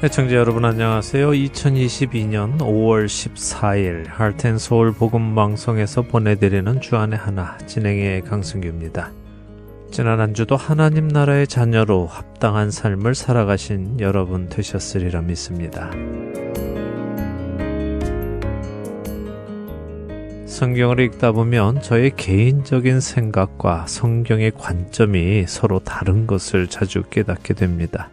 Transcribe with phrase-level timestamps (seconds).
[0.00, 1.30] 애청자 여러분 안녕하세요.
[1.30, 9.10] 2022년 5월 14일 할텐 서울 복음 방송에서 보내드리는 주안의 하나 진행의 강승규입니다.
[9.90, 15.90] 지난 한 주도 하나님 나라의 자녀로 합당한 삶을 살아가신 여러분 되셨으리라 믿습니다.
[20.46, 28.10] 성경을 읽다 보면 저의 개인적인 생각과 성경의 관점이 서로 다른 것을 자주 깨닫게 됩니다.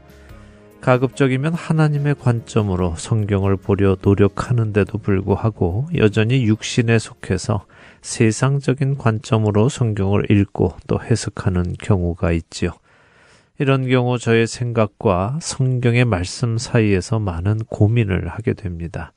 [0.85, 7.65] 가급적이면 하나님의 관점으로 성경을 보려 노력하는데도 불구하고 여전히 육신에 속해서
[8.03, 12.69] 세상적인 관점으로 성경을 읽고 또 해석하는 경우가 있지요.
[13.57, 19.11] 이런 경우 저의 생각과 성경의 말씀 사이에서 많은 고민을 하게 됩니다.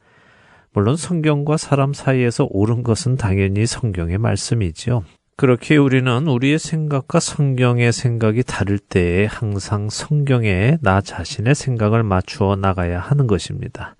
[0.73, 5.05] 물론 성경과 사람 사이에서 옳은 것은 당연히 성경의 말씀이지요.
[5.39, 12.99] 그렇게 우리는 우리의 생각과 성경의 생각이 다를 때에 항상 성경에 나 자신의 생각을 맞추어 나가야
[12.99, 13.95] 하는 것입니다.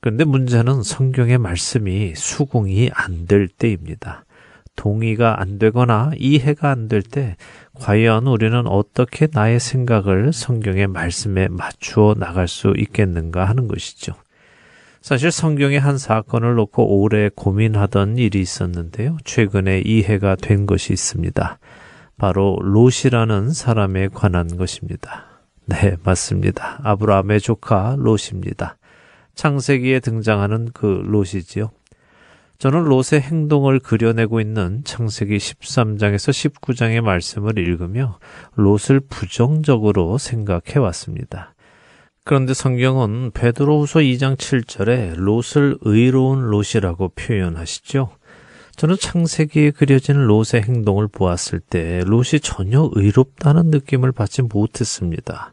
[0.00, 4.26] 그런데 문제는 성경의 말씀이 수긍이 안 될 때입니다.
[4.76, 7.36] 동의가 안 되거나 이해가 안 될 때
[7.72, 14.12] 과연 우리는 어떻게 나의 생각을 성경의 말씀에 맞추어 나갈 수 있겠는가 하는 것이죠.
[15.02, 19.16] 사실 성경의 한 사건을 놓고 오래 고민하던 일이 있었는데요.
[19.24, 21.58] 최근에 이해가 된 것이 있습니다.
[22.16, 25.24] 바로 롯이라는 사람에 관한 것입니다.
[25.66, 26.78] 네, 맞습니다.
[26.84, 28.76] 아브라함의 조카 롯입니다.
[29.34, 31.72] 창세기에 등장하는 그 롯이지요.
[32.58, 38.20] 저는 롯의 행동을 그려내고 있는 창세기 13장에서 19장의 말씀을 읽으며
[38.54, 41.54] 롯을 부정적으로 생각해 왔습니다.
[42.24, 48.10] 그런데 성경은 베드로후서 2장 7절에 롯을 의로운 롯이라고 표현하시죠.
[48.76, 55.52] 저는 창세기에 그려진 롯의 행동을 보았을 때 롯이 전혀 의롭다는 느낌을 받지 못했습니다.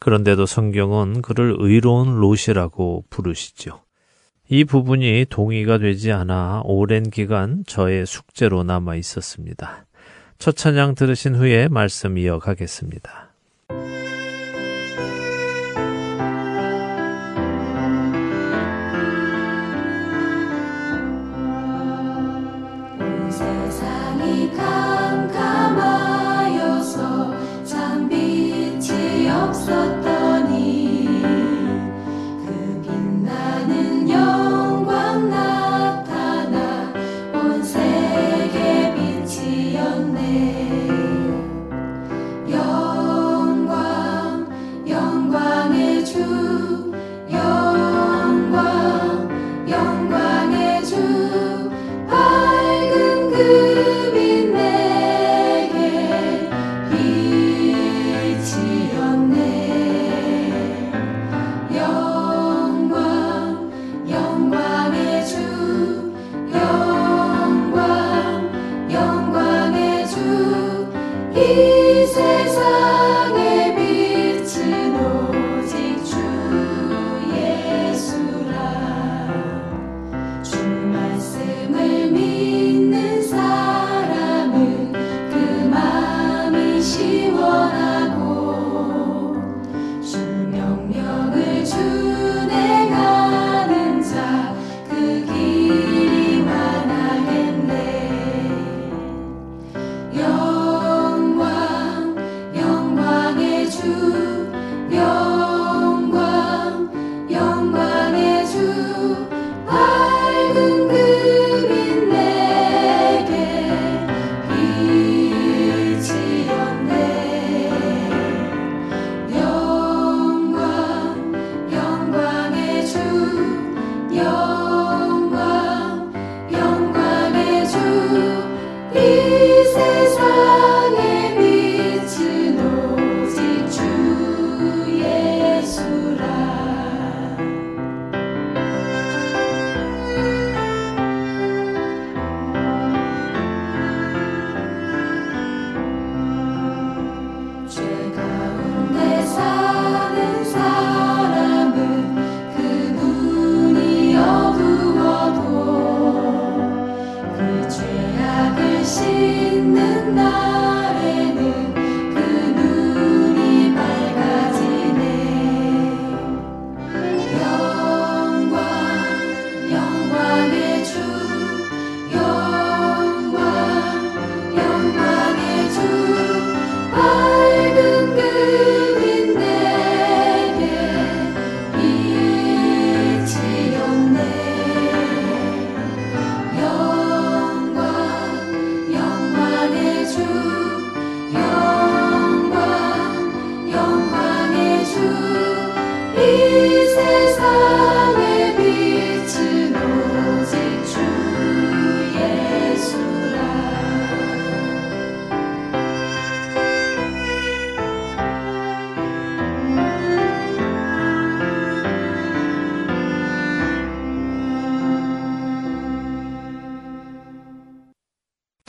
[0.00, 3.82] 그런데도 성경은 그를 의로운 롯이라고 부르시죠.
[4.48, 9.86] 이 부분이 동의가 되지 않아 오랜 기간 저의 숙제로 남아 있었습니다.
[10.38, 13.32] 첫 찬양 들으신 후에 말씀 이어가겠습니다.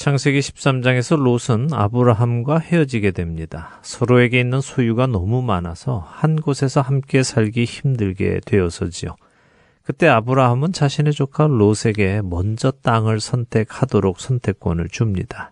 [0.09, 3.79] 창세기 13장에서 롯은 아브라함과 헤어지게 됩니다.
[3.83, 9.15] 서로에게 있는 소유가 너무 많아서 한 곳에서 함께 살기 힘들게 되어서지요.
[9.83, 15.51] 그때 아브라함은 자신의 조카 롯에게 먼저 땅을 선택하도록 선택권을 줍니다.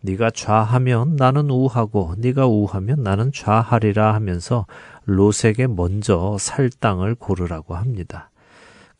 [0.00, 4.64] 네가 좌하면 나는 우하고 네가 우하면 나는 좌하리라 하면서
[5.04, 8.30] 롯에게 먼저 살 땅을 고르라고 합니다.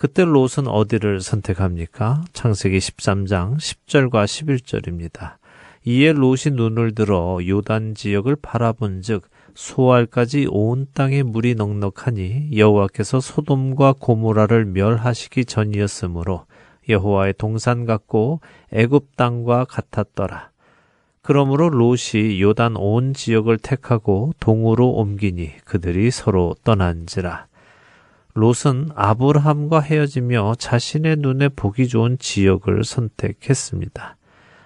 [0.01, 2.25] 그때 롯은 어디를 선택합니까?
[2.33, 5.35] 창세기 13장 10절과 11절입니다.
[5.85, 14.65] 이에 롯이 눈을 들어 요단 지역을 바라본즉 소알까지 온 땅에 물이 넉넉하니 여호와께서 소돔과 고모라를
[14.65, 16.47] 멸하시기 전이었으므로
[16.89, 18.41] 여호와의 동산 같고
[18.73, 20.49] 애굽 땅과 같았더라.
[21.21, 27.50] 그러므로 롯이 요단 온 지역을 택하고 동으로 옮기니 그들이 서로 떠난지라.
[28.41, 34.17] 롯은 아브라함과 헤어지며 자신의 눈에 보기 좋은 지역을 선택했습니다.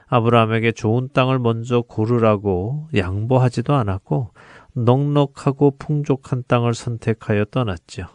[0.07, 4.31] 아브라함에게 좋은 땅을 먼저 고르라고 양보하지도 않았고
[4.75, 8.07] 넉넉하고 풍족한 땅을 선택하여 떠났죠.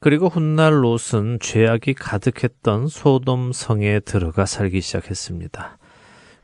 [0.00, 5.78] 그리고 훗날 롯은 죄악이 가득했던 소돔 성에 들어가 살기 시작했습니다.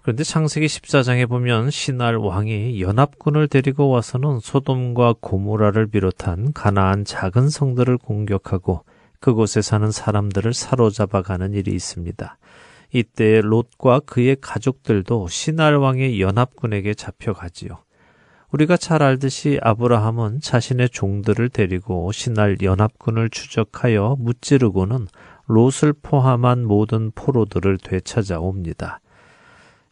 [0.02, 7.98] 그런데 창세기 14장에 보면 신할 왕이 연합군을 데리고 와서는 소돔과 고모라를 비롯한 가나안 작은 성들을
[7.98, 8.84] 공격하고
[9.20, 12.38] 그곳에 사는 사람들을 사로잡아 가는 일이 있습니다.
[12.92, 17.78] 이때 롯과 그의 가족들도 신할 왕의 연합군에게 잡혀가지요.
[18.52, 25.06] 우리가 잘 알듯이 아브라함은 자신의 종들을 데리고 신할 연합군을 추적하여 무찌르고는
[25.46, 29.00] 롯을 포함한 모든 포로들을 되찾아옵니다.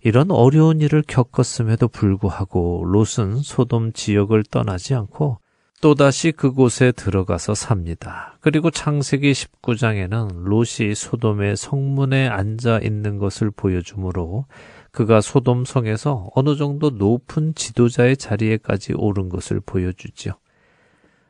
[0.03, 5.39] 이런 어려운 일을 겪었음에도 불구하고 롯은 소돔 지역을 떠나지 않고
[5.81, 8.37] 또다시 그곳에 들어가서 삽니다.
[8.41, 14.47] 그리고 창세기 19장에는 롯이 소돔의 성문에 앉아 있는 것을 보여주므로
[14.91, 20.33] 그가 소돔 성에서 어느 정도 높은 지도자의 자리에까지 오른 것을 보여주죠.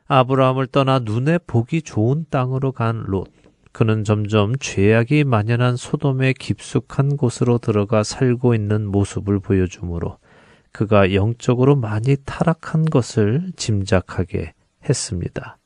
[0.07, 3.27] 아브라함을 떠나 눈에 보기 좋은 땅으로 간 롯.
[3.71, 10.17] 그는 점점 죄악이 만연한 소돔의 깊숙한 곳으로 들어가 살고 있는 모습을 보여주므로
[10.71, 14.53] 그가 영적으로 많이 타락한 것을 짐작하게
[14.87, 15.58] 했습니다.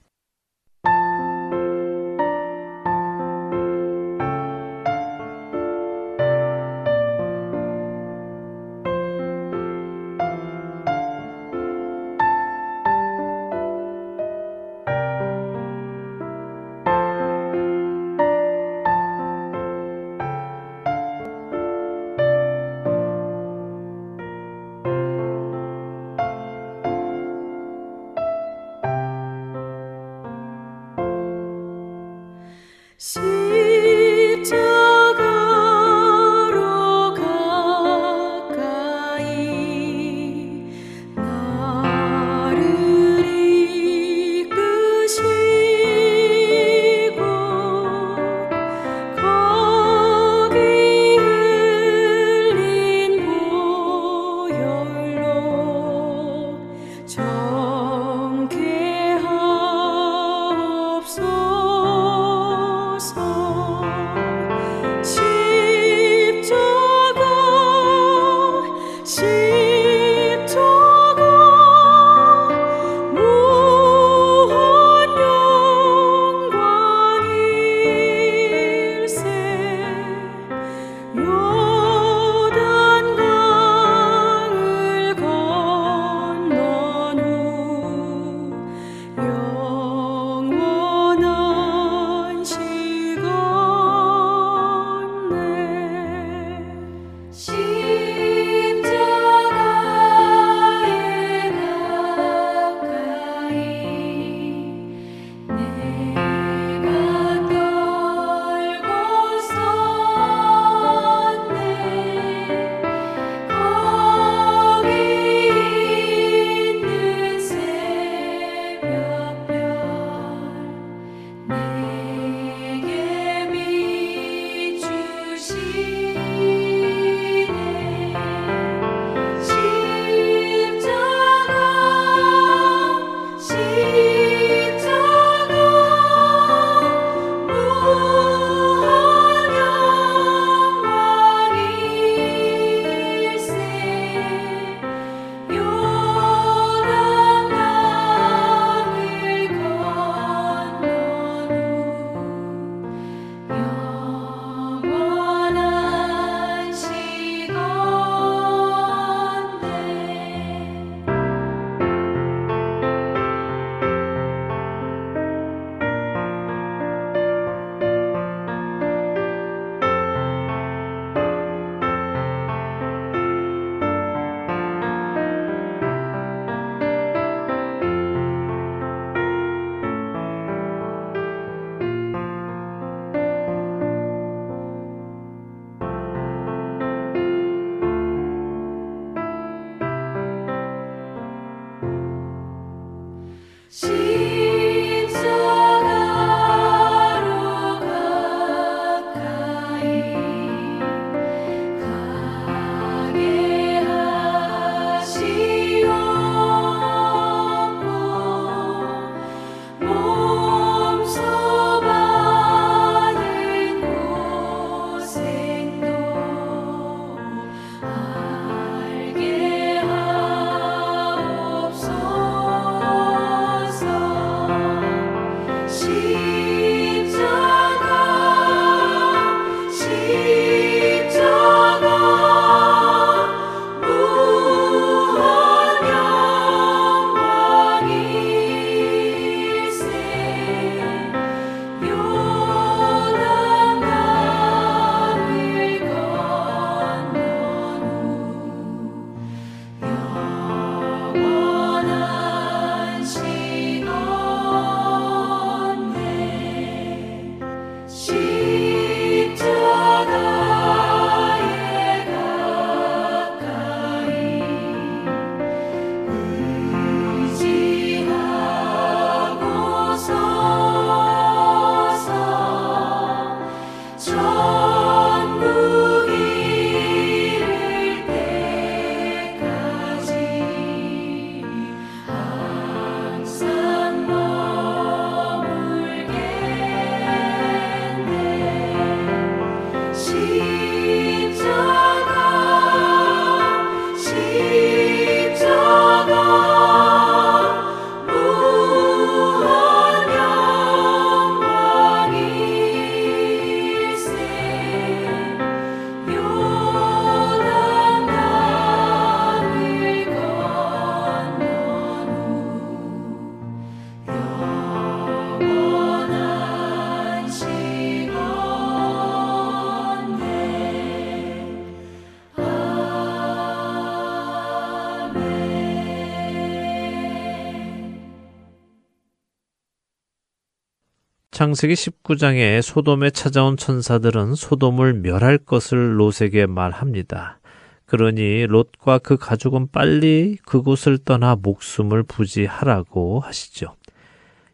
[331.44, 337.42] 창세기 19장에 소돔에 찾아온 천사들은 소돔을 멸할 것을 롯에게 말합니다.
[337.86, 343.76] 그러니 롯과 그 가족은 빨리 그곳을 떠나 목숨을 부지하라고 하시죠.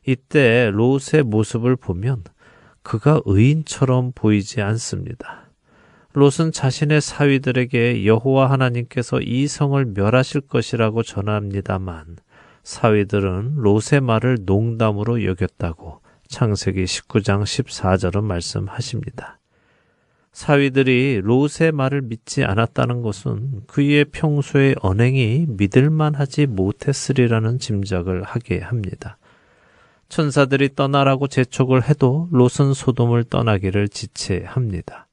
[0.08, 2.24] 이때 롯의 모습을 보면
[2.81, 5.51] 그가 의인처럼 보이지 않습니다.
[6.13, 12.15] 롯은 자신의 사위들에게 여호와 하나님께서 이 성을 멸하실 것이라고 전합니다만
[12.63, 19.40] 사위들은 롯의 말을 농담으로 여겼다고 창세기 19장 14절은 말씀하십니다.
[20.32, 29.18] 사위들이 롯의 말을 믿지 않았다는 것은 그의 평소의 언행이 믿을만하지 못했으리라는 짐작을 하게 합니다.
[30.08, 35.09] 천사들이 떠나라고 재촉을 해도 롯은 소돔을 떠나기를 지체합니다.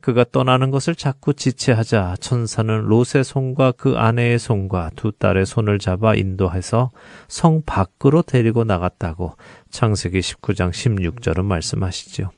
[0.00, 6.14] 그가 떠나는 것을 자꾸 지체하자 천사는 롯의 손과 그 아내의 손과 두 딸의 손을 잡아
[6.14, 6.90] 인도해서
[7.28, 9.36] 성 밖으로 데리고 나갔다고
[9.70, 12.30] 창세기 19장 16절은 말씀하시죠.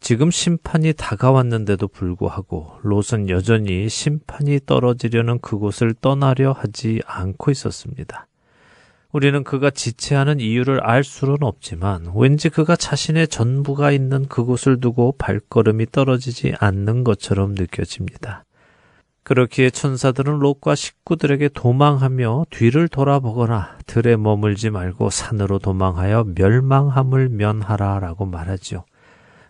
[0.00, 8.26] 지금 심판이 다가왔는데도 불구하고 롯은 여전히 심판이 떨어지려는 그곳을 떠나려 하지 않고 있었습니다.
[9.14, 15.86] 우리는 그가 지체하는 이유를 알 수는 없지만 왠지 그가 자신의 전부가 있는 그곳을 두고 발걸음이
[15.92, 18.44] 떨어지지 않는 것처럼 느껴집니다.
[19.22, 28.84] 그렇기에 천사들은 롯과 식구들에게 도망하며 뒤를 돌아보거나 들에 머물지 말고 산으로 도망하여 멸망함을 면하라라고 말하죠.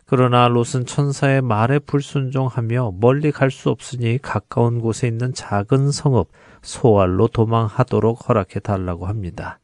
[0.04, 6.28] 그러나 롯은 천사의 말에 불순종하며 멀리 갈 수 없으니 가까운 곳에 있는 작은 성읍
[6.64, 9.60] 소알로 도망하도록 허락해 달라고 합니다.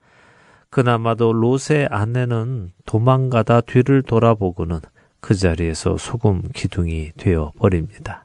[0.71, 4.81] 그나마도 롯의 아내는 도망가다 뒤를 돌아보고는
[5.21, 8.25] 그 자리에서 소금 기둥이 되어 버립니다.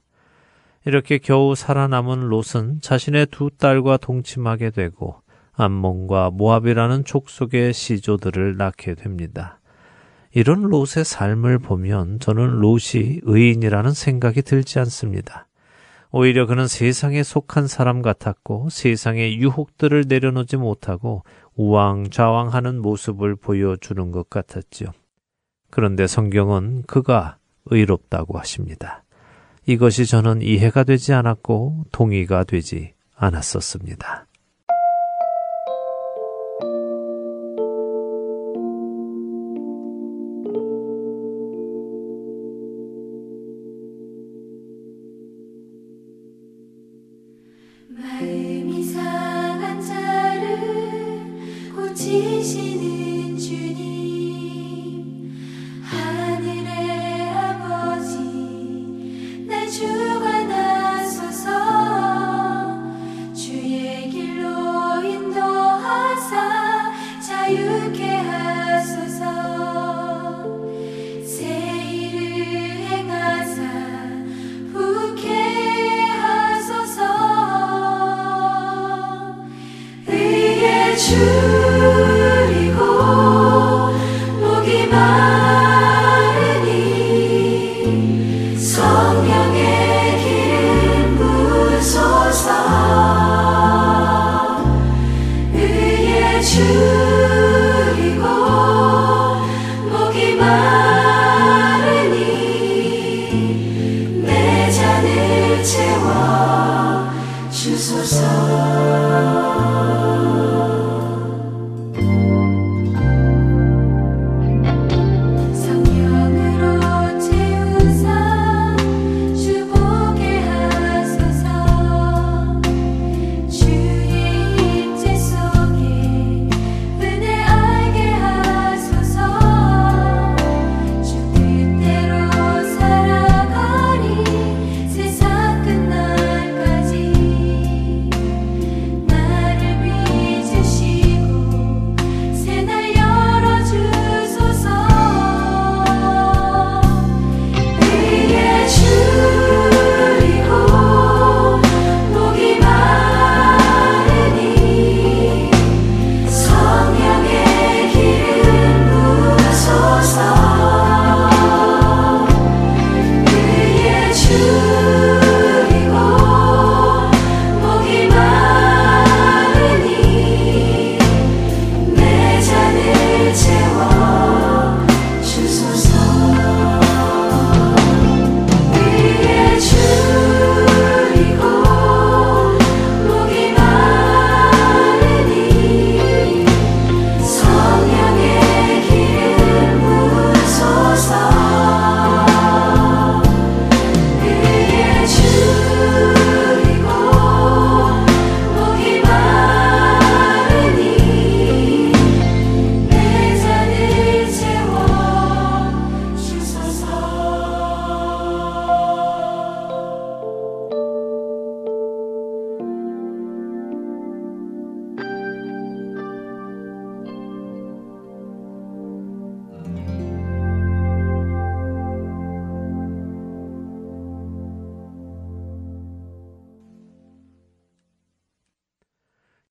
[0.86, 5.16] 이렇게 겨우 살아남은 롯은 자신의 두 딸과 동침하게 되고
[5.54, 9.60] 암몬과 모압이라는 족속의 시조들을 낳게 됩니다.
[10.32, 15.48] 이런 롯의 삶을 보면 저는 롯이 의인이라는 생각이 들지 않습니다.
[16.12, 21.24] 오히려 그는 세상에 속한 사람 같았고 세상의 유혹들을 내려놓지 못하고
[21.56, 24.90] 우왕좌왕하는 모습을 보여주는 것 같았지요.
[25.70, 29.04] 그런데 성경은 그가 의롭다고 하십니다.
[29.66, 34.28] 이것이 저는 이해가 되지 않았고 동의가 되지 않았었습니다.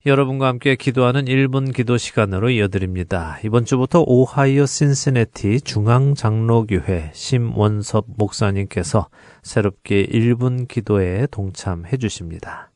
[0.06, 3.38] 여러분과 함께 기도하는 1분 기도 시간으로 이어드립니다.
[3.42, 9.08] 이번 주부터 오하이오 신시내티 중앙장로교회 심원섭 목사님께서
[9.42, 12.70] 새롭게 1분 기도에 동참해 주십니다.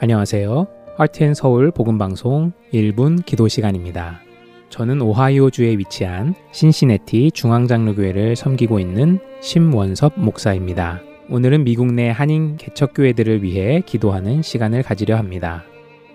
[0.00, 0.66] 안녕하세요.
[0.96, 4.22] RTN 서울 복음방송 1분 기도 시간입니다.
[4.70, 11.02] 저는 오하이오주에 위치한 신시내티 중앙장로교회를 섬기고 있는 심원섭 목사입니다.
[11.28, 15.64] 오늘은 미국 내 한인 개척교회들을 위해 기도하는 시간을 가지려 합니다.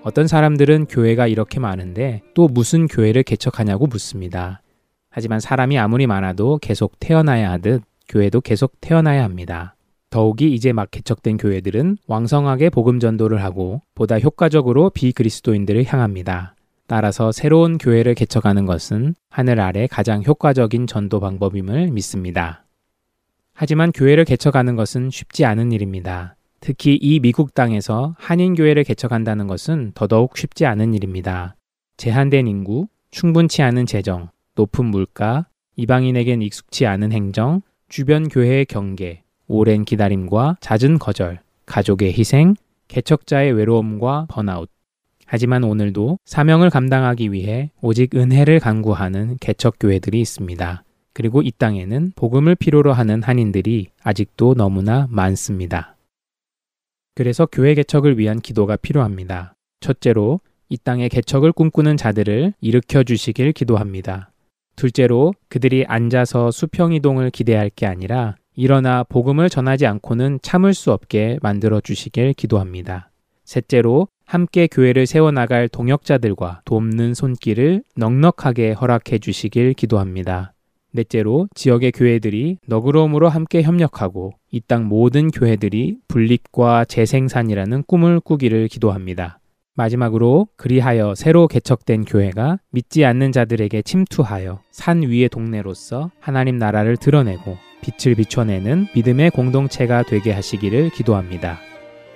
[0.04, 4.62] 어떤 사람들은 교회가 이렇게 많은데 또 무슨 교회를 개척하냐고 묻습니다.
[5.10, 9.76] 하지만 사람이 아무리 많아도 계속 태어나야 하듯 교회도 계속 태어나야 합니다.
[10.10, 16.56] 더욱이 이제 막 개척된 교회들은 왕성하게 복음 전도를 하고 보다 효과적으로 비그리스도인들을 향합니다.
[16.88, 22.64] 따라서 새로운 교회를 개척하는 것은 하늘 아래 가장 효과적인 전도 방법임을 믿습니다.
[23.62, 26.36] 하지만 교회를 개척하는 것은 쉽지 않은 일입니다.
[26.62, 31.56] 특히 이 미국 땅에서 한인교회를 개척한다는 것은 더더욱 쉽지 않은 일입니다.
[31.98, 35.46] 제한된 인구, 충분치 않은 재정, 높은 물가,
[35.76, 42.56] 이방인에겐 익숙치 않은 행정, 주변 교회의 경계, 오랜 기다림과 잦은 거절, 가족의 희생,
[42.88, 44.72] 개척자의 외로움과 번아웃.
[45.28, 50.84] 하지만 오늘도 사명을 감당하기 위해 오직 은혜를 간구하는 개척교회들이 있습니다.
[51.14, 55.96] 그리고 이 땅에는 복음을 필요로 하는 한인들이 아직도 너무나 많습니다.
[57.16, 59.54] 그래서 교회 개척을 위한 기도가 필요합니다.
[59.82, 64.32] 첫째로 이 땅에 개척을 꿈꾸는 자들을 일으켜 주시길 기도합니다.
[64.78, 71.40] 둘째로 그들이 앉아서 수평 이동을 기대할 게 아니라 일어나 복음을 전하지 않고는 참을 수 없게
[71.42, 73.12] 만들어 주시길 기도합니다.
[73.44, 80.54] 셋째로 함께 교회를 세워 나갈 동역자들과 돕는 손길을 넉넉하게 허락해 주시길 기도합니다.
[80.94, 89.40] 넷째로 지역의 교회들이 너그러움으로 함께 협력하고 이 땅 모든 교회들이 분립과 재생산이라는 꿈을 꾸기를 기도합니다.
[89.76, 97.58] 마지막으로 그리하여 새로 개척된 교회가 믿지 않는 자들에게 침투하여 산 위의 동네로서 하나님 나라를 드러내고
[97.82, 101.58] 빛을 비춰내는 믿음의 공동체가 되게 하시기를 기도합니다.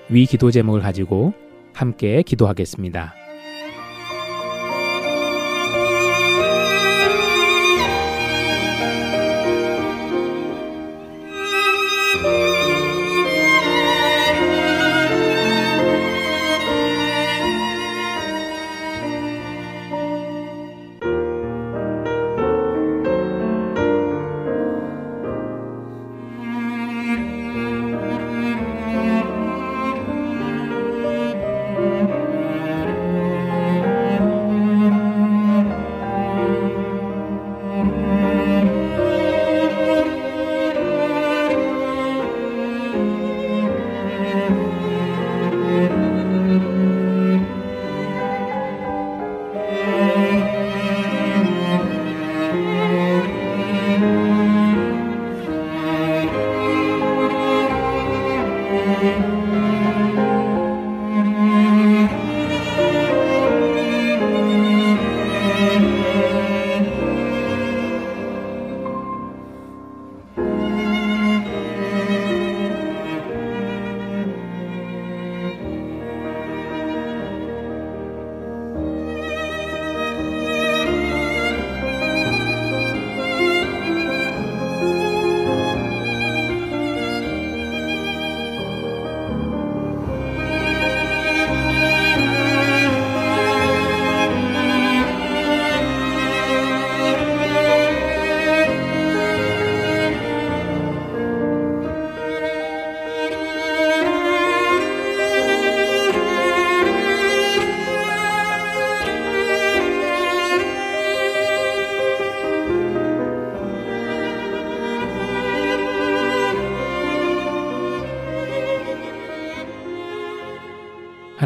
[0.09, 1.33] 위 기도 제목을 가지고
[1.73, 3.24] 함께 기도하겠습니다.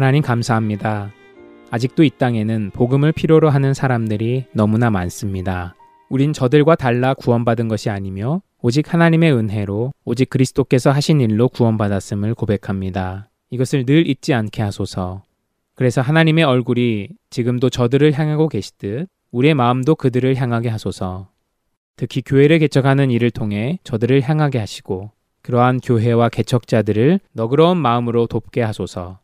[0.00, 1.12] 하나님 감사합니다.
[1.70, 5.74] 아직도 이 땅에는 복음을 필요로 하는 사람들이 너무나 많습니다.
[6.08, 13.28] 우린 저들과 달라 구원받은 것이 아니며 오직 하나님의 은혜로 오직 그리스도께서 하신 일로 구원받았음을 고백합니다.
[13.50, 15.22] 이것을 늘 잊지 않게 하소서.
[15.74, 21.28] 그래서 하나님의 얼굴이 지금도 저들을 향하고 계시듯 우리의 마음도 그들을 향하게 하소서.
[21.96, 25.10] 특히 교회를 개척하는 일을 통해 저들을 향하게 하시고
[25.42, 29.18] 그러한 교회와 개척자들을 너그러운 마음으로 돕게 하소서.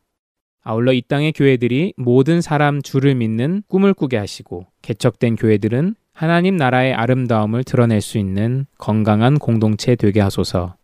[0.68, 6.92] 아울러 이 땅의 교회들이 모든 사람 주를 믿는 꿈을 꾸게 하시고 개척된 교회들은 하나님 나라의
[6.92, 10.74] 아름다움을 드러낼 수 있는 건강한 공동체 되게 하소서.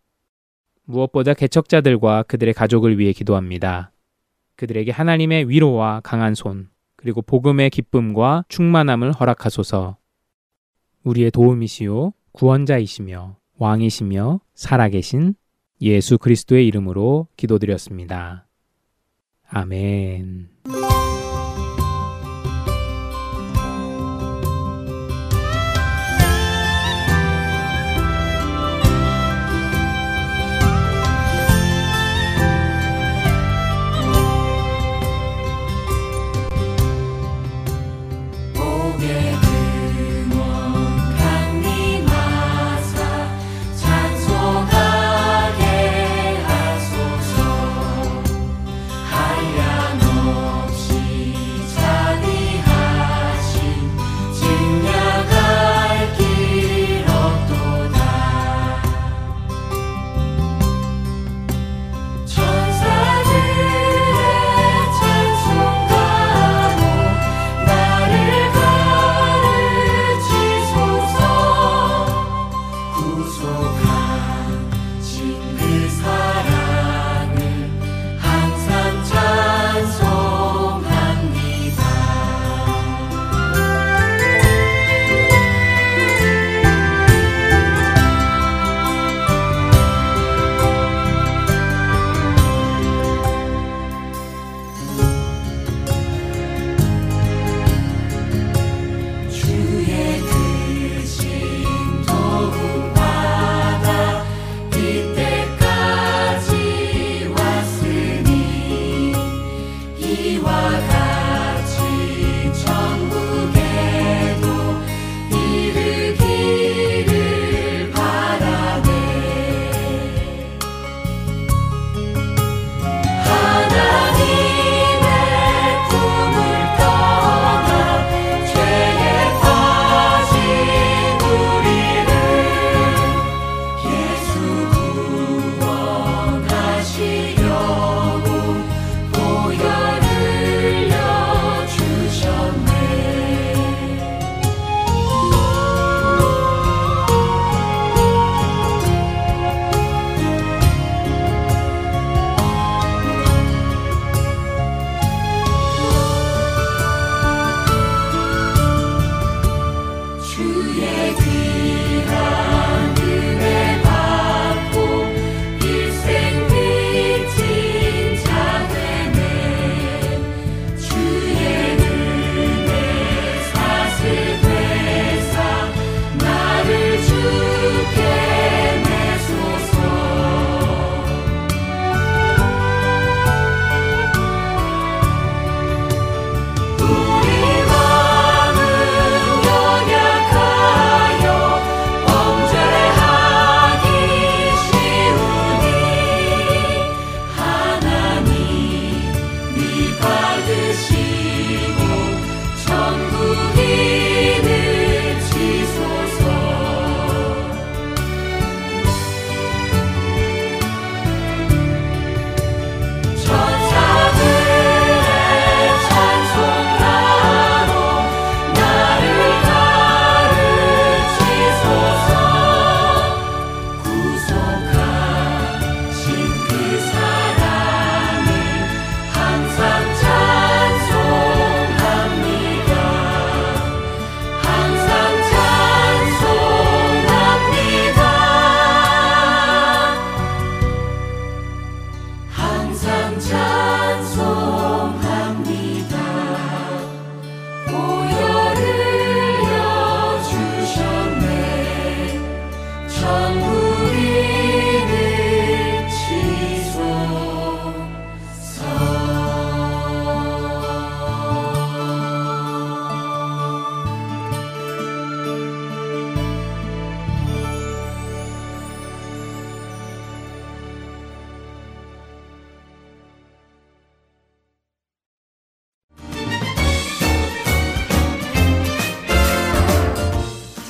[0.85, 3.91] 무엇보다 개척자들과 그들의 가족을 위해 기도합니다.
[4.55, 9.97] 그들에게 하나님의 위로와 강한 손, 그리고 복음의 기쁨과 충만함을 허락하소서.
[11.03, 15.35] 우리의 도움이시요, 구원자이시며, 왕이시며, 살아계신
[15.81, 18.47] 예수 그리스도의 이름으로 기도드렸습니다.
[19.55, 20.49] 아멘.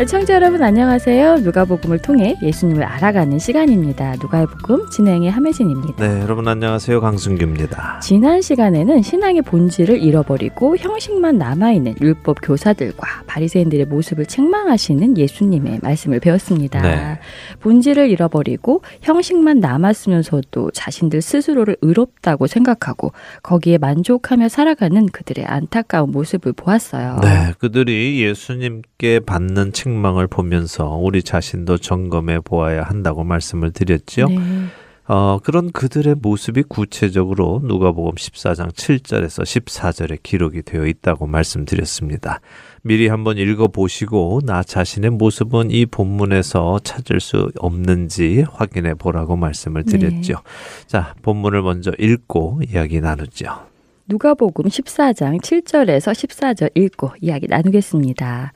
[0.00, 1.40] 애청자 여러분 안녕하세요.
[1.40, 4.16] 누가복음을 통해 예수님을 알아가는 시간입니다.
[4.22, 6.04] 누가의 복음 진행의 함혜진입니다.
[6.08, 6.98] 네, 여러분 안녕하세요.
[7.02, 8.00] 강순규입니다.
[8.00, 16.20] 지난 시간에는 신앙의 본질을 잃어버리고 형식만 남아 있는 율법 교사들과 바리새인들의 모습을 책망하시는 예수님의 말씀을
[16.20, 16.80] 배웠습니다.
[16.80, 17.18] 네.
[17.60, 27.20] 본질을 잃어버리고 형식만 남았으면서도 자신들 스스로를 의롭다고 생각하고 거기에 만족하며 살아가는 그들의 안타까운 모습을 보았어요.
[27.22, 34.28] 네, 그들이 예수님께 받는 책망을 보면서 우리 자신도 점검해 보아야 한다고 말씀을 드렸죠.
[34.28, 34.38] 네.
[35.08, 42.40] 어, 그런 그들의 모습이 구체적으로 누가복음 14장 7절에서 14절에 기록이 되어 있다고 말씀드렸습니다.
[42.82, 49.84] 미리 한번 읽어 보시고 나 자신의 모습은 이 본문에서 찾을 수 없는지 확인해 보라고 말씀을
[49.84, 50.36] 드렸죠.
[50.86, 53.46] 자, 본문을 먼저 읽고 이야기 나누죠.
[54.06, 58.52] 누가복음 14장 7절에서 14절 읽고 이야기 나누겠습니다.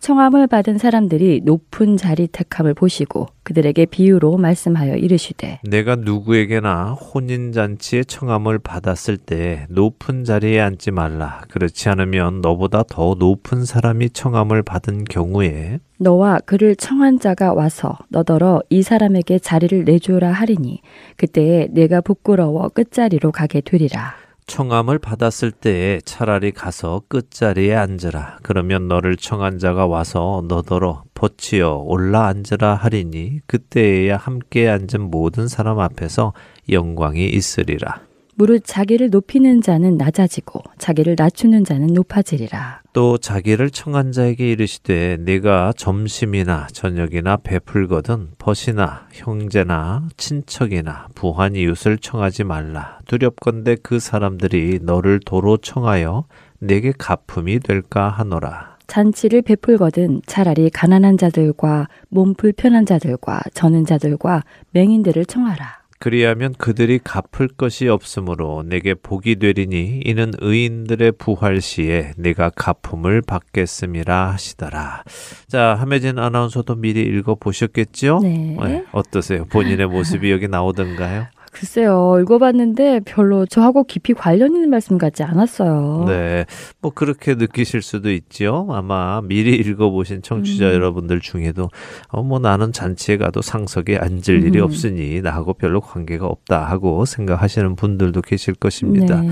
[0.00, 8.04] 청함을 받은 사람들이 높은 자리 택함을 보시고 그들에게 비유로 말씀하여 이르시되 내가 누구에게나 혼인 잔치에
[8.04, 11.42] 청함을 받았을 때 높은 자리에 앉지 말라.
[11.50, 18.62] 그렇지 않으면 너보다 더 높은 사람이 청함을 받은 경우에 너와 그를 청한 자가 와서 너더러
[18.70, 20.80] 이 사람에게 자리를 내주라 하리니
[21.16, 24.14] 그때에 내가 부끄러워 끝자리로 가게 되리라.
[24.50, 28.38] 청함을 받았을 때에 차라리 가서 끝자리에 앉으라.
[28.42, 35.78] 그러면 너를 청한 자가 와서 너더러 버치어 올라 앉으라 하리니 그때에야 함께 앉은 모든 사람
[35.78, 36.32] 앞에서
[36.68, 38.09] 영광이 있으리라.
[38.34, 42.82] 무릇 자기를 높이는 자는 낮아지고 자기를 낮추는 자는 높아지리라.
[42.92, 52.44] 또 자기를 청한 자에게 이르시되 네가 점심이나 저녁이나 베풀거든 벗이나 형제나 친척이나 부한 이웃을 청하지
[52.44, 56.24] 말라 두렵건대 그 사람들이 너를 도로 청하여
[56.58, 65.26] 내게 가품이 될까 하노라 잔치를 베풀거든 차라리 가난한 자들과 몸 불편한 자들과 저는 자들과 맹인들을
[65.26, 65.79] 청하라.
[66.00, 74.32] 그리하면 그들이 갚을 것이 없으므로 내게 복이 되리니 이는 의인들의 부활 시에 내가 가품을 받겠음이라
[74.32, 75.04] 하시더라.
[75.46, 78.20] 자, 함혜진 아나운서도 미리 읽어 보셨겠죠?
[78.22, 78.56] 네.
[78.92, 79.44] 어떠세요?
[79.44, 81.26] 본인의 모습이 여기 나오던가요?
[81.50, 86.04] 글쎄요, 읽어봤는데 별로 저하고 깊이 관련 있는 말씀 같지 않았어요.
[86.06, 86.46] 네.
[86.80, 88.68] 뭐 그렇게 느끼실 수도 있죠.
[88.70, 90.74] 아마 미리 읽어보신 청취자 음.
[90.74, 91.68] 여러분들 중에도
[92.08, 94.64] 어, 뭐 나는 잔치에 가도 상석에 앉을 일이 음.
[94.64, 99.20] 없으니 나하고 별로 관계가 없다 하고 생각하시는 분들도 계실 것입니다.
[99.20, 99.28] 네.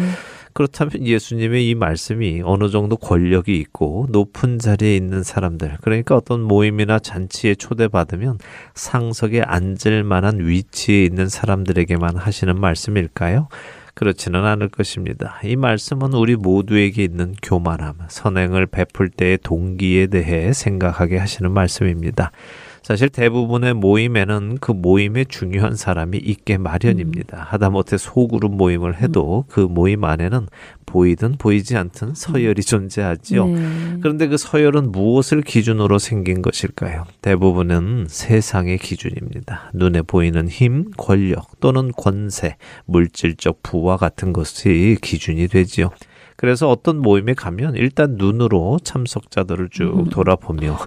[0.59, 6.99] 그렇다면 예수님의 이 말씀이 어느 정도 권력이 있고 높은 자리에 있는 사람들, 그러니까 어떤 모임이나
[6.99, 8.39] 잔치에 초대받으면
[8.75, 13.47] 상석에 앉을 만한 위치에 있는 사람들에게만 하시는 말씀일까요?
[13.95, 15.39] 그렇지는 않을 것입니다.
[15.45, 22.33] 이 말씀은 우리 모두에게 있는 교만함, 선행을 베풀 때의 동기에 대해 생각하게 하시는 말씀입니다.
[22.89, 27.37] 사실 대부분의 모임에는 그 모임에 중요한 사람이 있게 마련입니다.
[27.51, 30.47] 하다못해 소그룹 모임을 해도 그 모임 안에는
[30.87, 33.47] 보이든 보이지 않든 서열이 존재하지요.
[33.47, 33.99] 네.
[34.01, 37.05] 그런데 그 서열은 무엇을 기준으로 생긴 것일까요?
[37.21, 39.73] 대부분은 세상의 기준입니다.
[39.75, 45.91] 눈에 보이는 힘, 권력 또는 권세, 물질적 부와 같은 것이 기준이 되지요.
[46.39, 50.05] 그래서 어떤 모임에 가면 일단 눈으로 참석자들을 쭉 음.
[50.07, 50.79] 돌아보며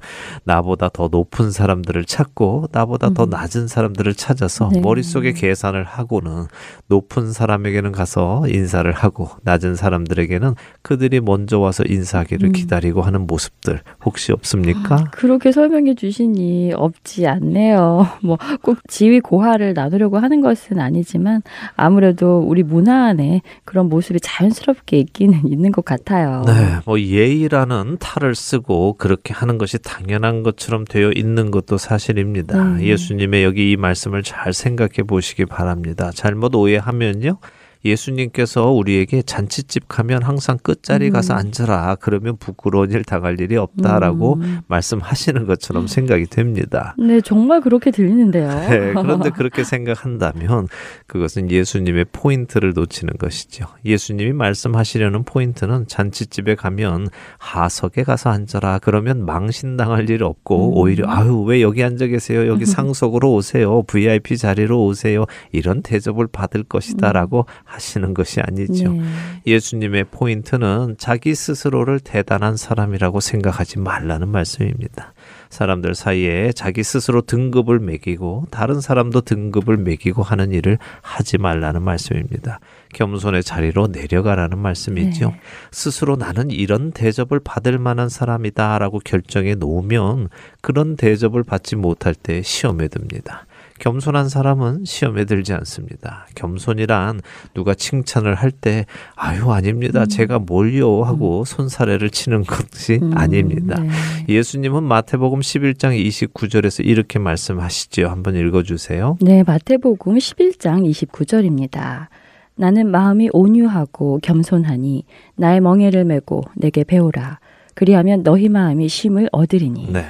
[0.44, 3.30] 나보다 더 높은 사람들을 찾고 나보다 더 음.
[3.30, 4.82] 낮은 사람들을 찾아서 네.
[4.82, 6.46] 머릿속에 계산을 하고는
[6.88, 12.52] 높은 사람에게는 가서 인사를 하고 낮은 사람들에게는 그들이 먼저 와서 인사하기를 음.
[12.54, 15.04] 기다리고 하는 모습들 혹시 없습니까?
[15.12, 18.08] 그렇게 설명해 주시니 없지 않네요.
[18.24, 21.42] 뭐 꼭 지위 고하를 나누려고 하는 것은 아니지만
[21.76, 26.44] 아무래도 우리 문화 안에 그런 모습이 자연스럽게 있기는 있는 것 같아요.
[26.46, 32.64] 네, 뭐 예의라는 탈을 쓰고 그렇게 하는 것이 당연한 것처럼 되어 있는 것도 사실입니다.
[32.76, 32.86] 네.
[32.86, 36.12] 예수님의 여기 이 말씀을 잘 생각해 보시기 바랍니다.
[36.14, 37.38] 잘못 오해하면요.
[37.84, 41.14] 예수님께서 우리에게 잔치집 가면 항상 끝자리 음.
[41.14, 41.98] 가서 앉아라.
[42.00, 44.60] 그러면 부끄러운 일 당할 일이 없다라고 음.
[44.68, 46.96] 말씀하시는 것처럼 생각이 됩니다.
[46.98, 48.48] 네, 정말 그렇게 들리는데요.
[48.70, 50.68] 네, 그런데 그렇게 생각한다면
[51.08, 53.66] 그것은 예수님의 포인트를 놓치는 것이죠.
[53.86, 57.08] 예수님이 말씀하시려는 포인트는 잔치집에 가면
[57.40, 58.80] 하석에 가서 앉아라.
[58.80, 60.78] 그러면 망신당할 일 없고 음.
[60.78, 62.48] 오히려 아유 왜 여기 앉아 계세요?
[62.48, 63.84] 여기 상석으로 오세요.
[63.84, 65.26] VIP 자리로 오세요.
[65.52, 68.92] 이런 대접을 받을 것이다라고 하시는 것이 아니죠.
[68.92, 69.02] 네.
[69.48, 75.14] 예수님의 포인트는 자기 스스로를 대단한 사람이라고 생각하지 말라는 말씀입니다.
[75.50, 82.60] 사람들 사이에 자기 스스로 등급을 매기고 다른 사람도 등급을 매기고 하는 일을 하지 말라는 말씀입니다.
[82.94, 85.30] 겸손의 자리로 내려가라는 말씀이죠.
[85.30, 85.40] 네.
[85.72, 90.30] 스스로 나는 이런 대접을 받을 만한 사람이다라고 결정해 놓으면
[90.62, 93.46] 그런 대접을 받지 못할 때 시험에 듭니다.
[93.82, 96.28] 겸손한 사람은 시험에 들지 않습니다.
[96.36, 97.22] 겸손이란
[97.56, 100.02] 누가 칭찬을 할 때 아유 아닙니다.
[100.02, 100.08] 음.
[100.08, 103.80] 제가 뭘요 하고 손사래를 치는 것이 음, 아닙니다.
[103.80, 103.90] 네.
[104.30, 108.08] 예수님은 마태복음 11장 29절에서 이렇게 말씀하시지요.
[108.08, 109.18] 한번 읽어 주세요.
[109.22, 112.08] 네, 마태복음 11장 29절입니다.
[112.56, 115.06] 나는 마음이 온유하고 겸손하니
[115.38, 117.40] 나의 멍에를 메고 내게 배우라.
[117.74, 119.92] 그리하면 너희 마음이 쉼을 얻으리니.
[119.92, 120.06] 네.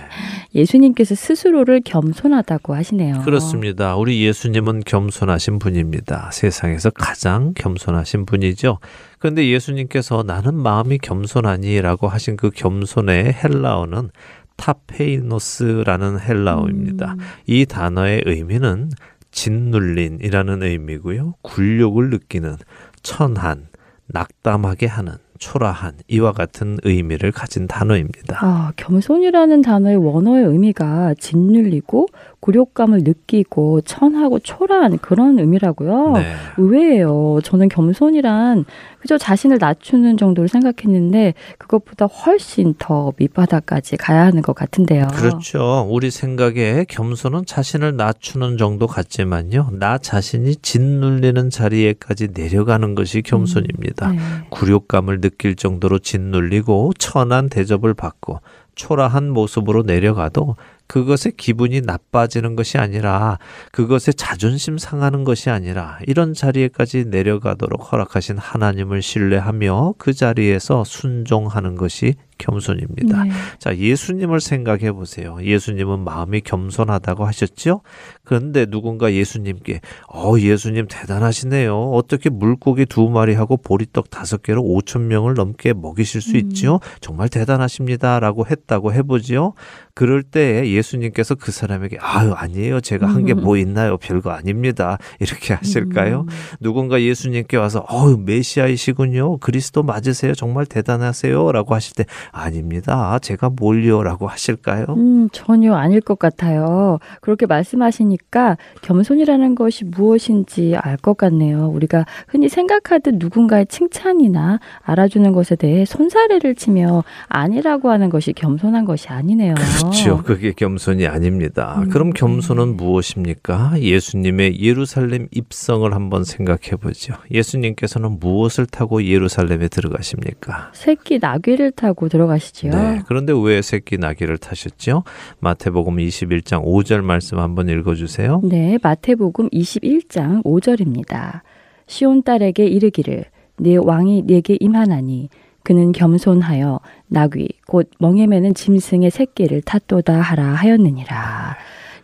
[0.54, 3.22] 예수님께서 스스로를 겸손하다고 하시네요.
[3.22, 3.96] 그렇습니다.
[3.96, 6.32] 우리 예수님은 겸손하신 분입니다.
[6.34, 8.80] 세상에서 가장 겸손하신 분이죠.
[9.20, 14.10] 그런데 예수님께서 나는 마음이 겸손하니라고 하신 그 겸손의 헬라어는
[14.58, 17.14] 타페이노스라는 헬라어입니다.
[17.14, 17.20] 음.
[17.48, 18.90] 이 단어의 의미는
[19.32, 21.36] 짓눌린이라는 의미고요.
[21.42, 22.58] 굴욕을 느끼는
[23.02, 23.68] 천한,
[24.08, 28.38] 낙담하게 하는, 초라한 이와 같은 의미를 가진 단어입니다.
[28.42, 32.08] 아, 겸손이라는 단어의 원어의 의미가 짓눌리고
[32.42, 36.14] 굴욕감을 느끼고 천하고 초라한 그런 의미라고요.
[36.14, 36.34] 네.
[36.58, 37.40] 의외예요.
[37.44, 38.66] 저는 겸손이란
[39.00, 45.08] 그저 자신을 낮추는 정도로 생각했는데 그것보다 훨씬 더 밑바닥까지 가야 하는 것 같은데요.
[45.14, 45.88] 그렇죠.
[45.90, 49.70] 우리 생각에 겸손은 자신을 낮추는 정도 같지만요.
[49.74, 54.12] 나 자신이 짓눌리는 자리에까지 내려가는 것이 겸손입니다.
[54.12, 54.20] 네.
[54.50, 58.40] 굴욕감을 느낄 정도로 짓눌리고 천한 대접을 받고
[58.76, 60.56] 초라한 모습으로 내려가도
[60.92, 63.40] 그것에 기분이 나빠지는 것이 아니라
[63.72, 72.16] 그것에 자존심 상하는 것이 아니라 이런 자리에까지 내려가도록 허락하신 하나님을 신뢰하며 그 자리에서 순종하는 것이
[72.42, 73.24] 겸손입니다.
[73.24, 73.32] 네.
[73.60, 75.38] 자, 예수님을 생각해 보세요.
[75.42, 77.82] 예수님은 마음이 겸손하다고 하셨죠?
[78.24, 81.92] 그런데 누군가 예수님께, 어, 예수님 대단하시네요.
[81.92, 86.36] 어떻게 물고기 두 마리하고 보리떡 다섯 개로 오천 명을 넘게 먹이실 수 음.
[86.38, 86.80] 있지요?
[87.00, 88.20] 정말 대단하십니다.
[88.20, 89.54] 라고 했다고 해보지요?
[89.94, 92.82] 그럴 때 예수님께서 그 사람에게, 아유, 아니에요.
[92.82, 93.98] 제가 한 게 뭐 있나요?
[93.98, 94.98] 별거 아닙니다.
[95.20, 96.22] 이렇게 하실까요?
[96.22, 96.28] 음.
[96.60, 104.86] 누군가 예수님께 와서 어우 메시아이시군요 그리스도 맞으세요 정말 대단하세요라고 하실 때 아닙니다 제가 뭘요라고 하실까요?
[104.90, 107.00] 음, 전혀 아닐 것 같아요.
[107.22, 111.68] 그렇게 말씀하시니까 겸손이라는 것이 무엇인지 알 것 같네요.
[111.70, 119.08] 우리가 흔히 생각하듯 누군가의 칭찬이나 알아주는 것에 대해 손사래를 치며 아니라고 하는 것이 겸손한 것이
[119.10, 119.56] 아니네요.
[119.82, 123.82] 그렇죠 그게 겸손이 아닙니다 음, 그럼 겸손은 무엇입니까?
[123.82, 130.72] 예수님의 예루살렘 입성을 한번 생각해 보죠 예수님께서는 무엇을 타고 예루살렘에 들어가십니까?
[130.74, 132.72] 새끼 나귀를 타고 들어가시지요.
[132.72, 133.02] 네.
[133.08, 135.04] 그런데 왜 새끼 나귀를 타셨죠?
[135.40, 138.42] 마태복음 21장 5절 말씀 한번 읽어 주세요.
[138.44, 141.42] 네, 마태복음 21장 5절입니다.
[141.88, 143.26] 시온 딸에게 이르기를
[143.58, 145.30] 네 왕이 네게 임하나니
[145.64, 151.58] 그는 겸손하여 나귀 곧 멍에 매는 짐승의 새끼를 탔도다 하라 하였느니라.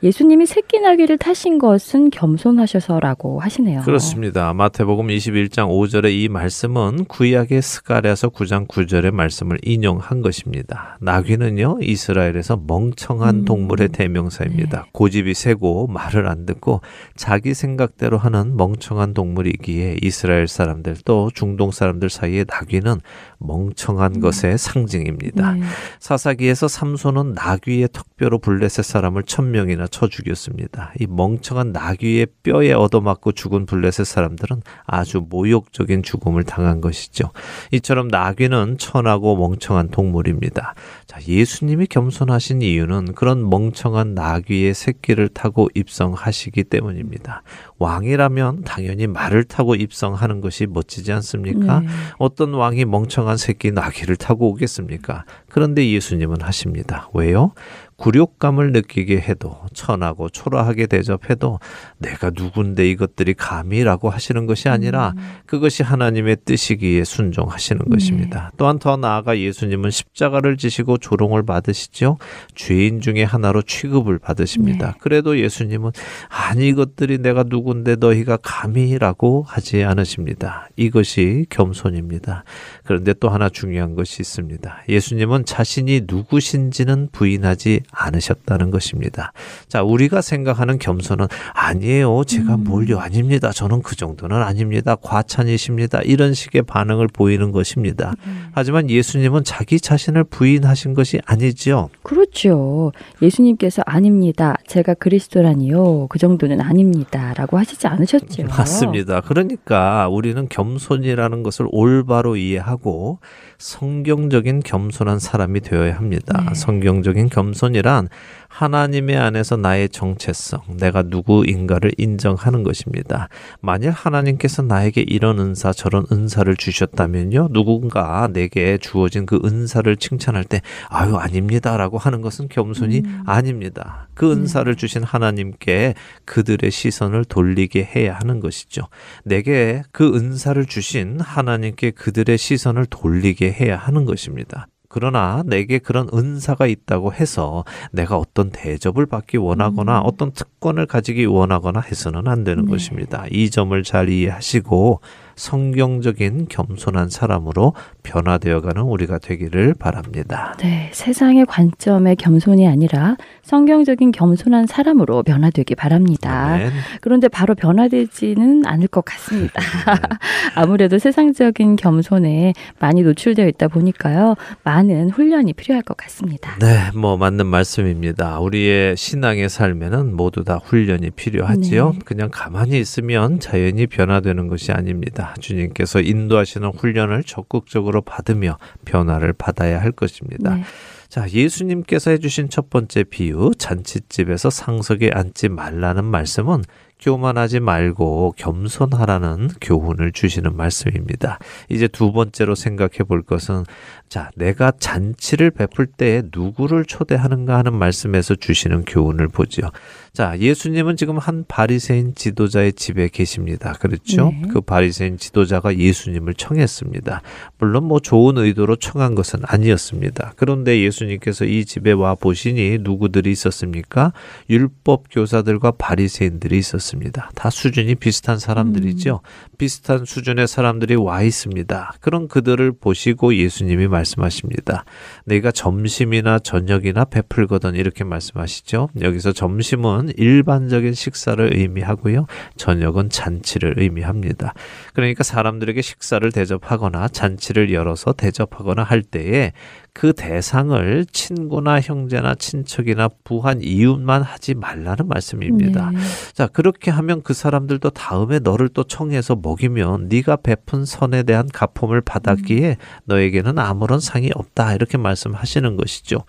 [0.04, 3.82] 예수님이 새끼 나귀를 타신 것은 겸손하셔서라고 하시네요.
[3.82, 4.54] 그렇습니다.
[4.54, 10.98] 마태복음 21장 5절의 이 말씀은 구약의 스가랴서 9장 9절의 말씀을 인용한 것입니다.
[11.02, 13.46] 나귀는요 이스라엘에서 멍청한 음.
[13.46, 14.82] 동물의 대명사입니다.
[14.84, 14.90] 네.
[14.92, 16.82] 고집이 세고 말을 안 듣고
[17.16, 23.00] 자기 생각대로 하는 멍청한 동물이기에 이스라엘 사람들 또 중동 사람들 사이에 나귀는
[23.40, 25.54] 멍청한 것의 상징입니다.
[25.54, 25.62] 네.
[26.00, 30.94] 사사기에서 삼손은 나귀의 턱뼈로 블레셋 사람을 천 명이나 쳐 죽였습니다.
[31.00, 37.32] 이 멍청한 나귀의 뼈에 얻어맞고 죽은 블레셋 사람들은 아주 모욕적인 죽음을 당한 것이죠.
[37.72, 40.74] 이처럼 나귀는 천하고 멍청한 동물입니다.
[41.06, 47.44] 자, 예수님이 겸손하신 이유는 그런 멍청한 나귀의 새끼를 타고 입성하시기 때문입니다.
[47.80, 51.82] 왕이라면 당연히 말을 타고 입성하는 것이 멋지지 않습니까?
[51.82, 51.88] 네.
[52.18, 55.26] 어떤 왕이 멍청한 새끼 나귀를 타고 오겠습니까?
[55.50, 57.10] 그런데 예수님은 하십니다.
[57.14, 57.54] 왜요?
[57.98, 61.60] 굴욕감을 느끼게 해도 천하고 초라하게 대접해도
[61.98, 65.14] 내가 누군데 이것들이 감히라고 하시는 것이 아니라
[65.46, 68.52] 그것이 하나님의 뜻이기에 순종하시는 것입니다.
[68.58, 72.18] 또한 더 나아가 예수님은 십자가를 지시고 조롱을 받으시죠.
[72.54, 74.96] 죄인 중에 하나로 취급을 받으십니다.
[75.00, 75.92] 그래도 예수님은
[76.30, 80.70] 아니 이것들이 내가 누군데 너희가 감히라고 하지 않으십니다.
[80.76, 82.44] 이것이 겸손입니다.
[82.84, 84.84] 그런데 또 하나 중요한 것이 있습니다.
[84.88, 89.32] 예수님은 자신이 누구신지는 부인하지 않으셨다는 것입니다.
[89.68, 92.24] 자, 우리가 생각하는 겸손은 아니에요.
[92.26, 93.00] 제가 뭘요?
[93.00, 93.52] 아닙니다.
[93.52, 94.96] 저는 그 정도는 아닙니다.
[94.96, 96.02] 과찬이십니다.
[96.02, 98.14] 이런 식의 반응을 보이는 것입니다.
[98.52, 101.90] 하지만 예수님은 자기 자신을 부인하신 것이 아니지요.
[102.04, 102.92] 그렇죠.
[103.22, 104.56] 예수님께서 아닙니다.
[104.68, 106.08] 제가 그리스도라니요.
[106.08, 108.46] 그 정도는 아닙니다라고 하시지 않으셨죠.
[108.46, 109.22] 맞습니다.
[109.22, 113.20] 그러니까 우리는 겸손이라는 것을 올바로 이해하고
[113.58, 116.44] 성경적인 겸손한 사람이 되어야 합니다.
[116.48, 116.54] 네.
[116.54, 118.10] 성경적인 겸손이란
[118.50, 123.30] 하나님의 안에서 나의 정체성, 내가 누구인가를 인정하는 것입니다.
[123.62, 130.62] 만일 하나님께서 나에게 이런 은사, 저런 은사를 주셨다면요, 누군가 내게 주어진 그 은사를 칭찬할 때,
[130.90, 134.08] 아유, 아닙니다라고 하는 것은 겸손이 아닙니다.
[134.14, 135.94] 그 은사를 주신 하나님께
[136.26, 138.88] 그들의 시선을 돌리게 해야 하는 것이죠.
[139.24, 144.68] 내게 그 은사를 주신 하나님께 그들의 시선을 돌리게 해야 하는 것입니다.
[144.88, 151.82] 그러나 내게 그런 은사가 있다고 해서 내가 어떤 대접을 받기 원하거나 어떤 특권을 가지기 원하거나
[151.82, 152.72] 해서는 안 되는 네.
[152.72, 153.26] 것입니다.
[153.30, 155.02] 이 점을 잘 이해하시고
[155.38, 157.74] 성경적인 겸손한 사람으로
[158.04, 160.54] 변화되어가는 우리가 되기를 바랍니다.
[160.60, 166.56] 네, 세상의 관점의 겸손이 아니라 성경적인 겸손한 사람으로 변화되기 바랍니다.
[166.56, 166.72] 아멘.
[167.00, 169.62] 그런데 바로 변화되지는 않을 것 같습니다.
[170.56, 174.36] 아무래도 세상적인 겸손에 많이 노출되어 있다 보니까요.
[174.64, 176.58] 많은 훈련이 필요할 것 같습니다.
[176.60, 178.40] 네, 뭐 맞는 말씀입니다.
[178.40, 181.92] 우리의 신앙의 삶에는 모두 다 훈련이 필요하지요.
[181.92, 182.00] 네.
[182.06, 185.27] 그냥 가만히 있으면 자연히 변화되는 것이 아닙니다.
[185.40, 190.56] 주님께서 인도하시는 훈련을 적극적으로 받으며 변화를 받아야 할 것입니다.
[190.56, 190.64] 네.
[191.10, 196.64] 자, 예수님께서 해주신 첫 번째 비유, 잔치집에서 상석에 앉지 말라는 말씀은
[197.00, 201.38] 교만하지 말고 겸손하라는 교훈을 주시는 말씀입니다.
[201.70, 203.64] 이제 두 번째로 생각해 볼 것은
[204.10, 209.70] 자, 내가 잔치를 베풀 때에 누구를 초대하는가 하는 말씀에서 주시는 교훈을 보지요.
[210.18, 213.74] 자, 예수님은 지금 한 바리새인 지도자의 집에 계십니다.
[213.74, 214.32] 그렇죠?
[214.32, 214.48] 네.
[214.52, 217.22] 그 바리새인 지도자가 예수님을 청했습니다.
[217.60, 220.34] 물론 뭐 좋은 의도로 청한 것은 아니었습니다.
[220.36, 224.12] 그런데 예수님께서 이 집에 와 보시니 누구들이 있었습니까?
[224.50, 227.30] 율법 교사들과 바리새인들이 있었습니다.
[227.36, 229.22] 다 수준이 비슷한 사람들이죠.
[229.60, 231.94] 비슷한 수준의 사람들이 와 있습니다.
[232.02, 234.84] 그런 그들을 보시고 예수님이 말씀하십니다.
[235.26, 238.90] 내가 점심이나 저녁이나 베풀거든 이렇게 말씀하시죠.
[239.00, 242.26] 여기서 점심은 일반적인 식사를 의미하고요.
[242.56, 244.54] 저녁은 잔치를 의미합니다.
[244.94, 249.54] 그러니까 사람들에게 식사를 대접하거나 잔치를 열어서 대접하거나 할 때에
[249.98, 255.90] 그 대상을 친구나 형제나 친척이나 부한 이웃만 하지 말라는 말씀입니다.
[255.90, 255.98] 네.
[256.34, 262.02] 자 그렇게 하면 그 사람들도 다음에 너를 또 청해서 먹이면 네가 베푼 선에 대한 가품을
[262.02, 266.20] 받았기에 너에게는 아무런 상이 없다 이렇게 말씀하시는 것이죠.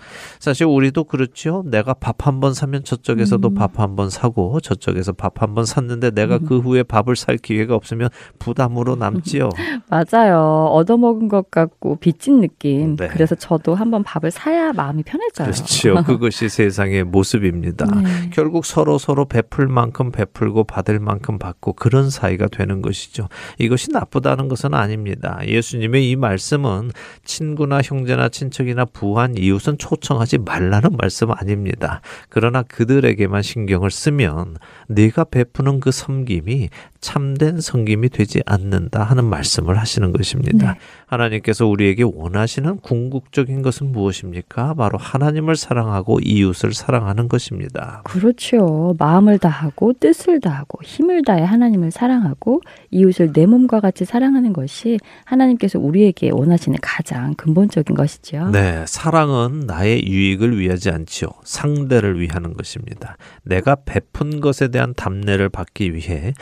[0.41, 1.63] 사실 우리도 그렇죠.
[1.67, 3.55] 내가 밥 한 번 사면 저쪽에서도 음.
[3.55, 8.09] 밥한 번 사고 저쪽에서 밥 한 번 샀는데 내가 그 후에 밥을 살 기회가 없으면
[8.39, 9.51] 부담으로 남지요.
[9.91, 10.69] 맞아요.
[10.73, 12.97] 얻어먹은 것 같고 빚진 느낌.
[12.97, 13.09] 네.
[13.09, 15.51] 그래서 저도 한번 밥을 사야 마음이 편해져요.
[15.51, 16.03] 그렇죠.
[16.07, 17.87] 그것이 세상의 모습입니다.
[17.87, 18.31] 네.
[18.33, 23.29] 결국 서로 서로 베풀 만큼 베풀고 받을 만큼 받고 그런 사이가 되는 것이죠.
[23.59, 25.41] 이것이 나쁘다는 것은 아닙니다.
[25.47, 26.91] 예수님의 이 말씀은
[27.25, 32.01] 친구나 형제나 친척이나 부한 이웃은 초청하지 말라는 말씀 아닙니다.
[32.29, 34.57] 그러나 그들에게만 신경을 쓰면
[34.89, 36.69] 네가 베푸는 그 섬김이
[37.01, 40.73] 참된 섬김이 되지 않는다 하는 말씀을 하시는 것입니다.
[40.73, 40.79] 네.
[41.07, 44.75] 하나님께서 우리에게 원하시는 궁극적인 것은 무엇입니까?
[44.75, 48.03] 바로 하나님을 사랑하고 이웃을 사랑하는 것입니다.
[48.05, 48.95] 그렇죠.
[48.99, 55.79] 마음을 다하고 뜻을 다하고 힘을 다해 하나님을 사랑하고 이웃을 내 몸과 같이 사랑하는 것이 하나님께서
[55.79, 58.51] 우리에게 원하시는 가장 근본적인 것이죠.
[58.51, 61.29] 네, 사랑은 나의 유익을 위하지 않지요.
[61.45, 63.17] 상대를 위하는 것입니다.
[63.45, 66.35] 내가 베푼 것에 대한 답례를 받기 위해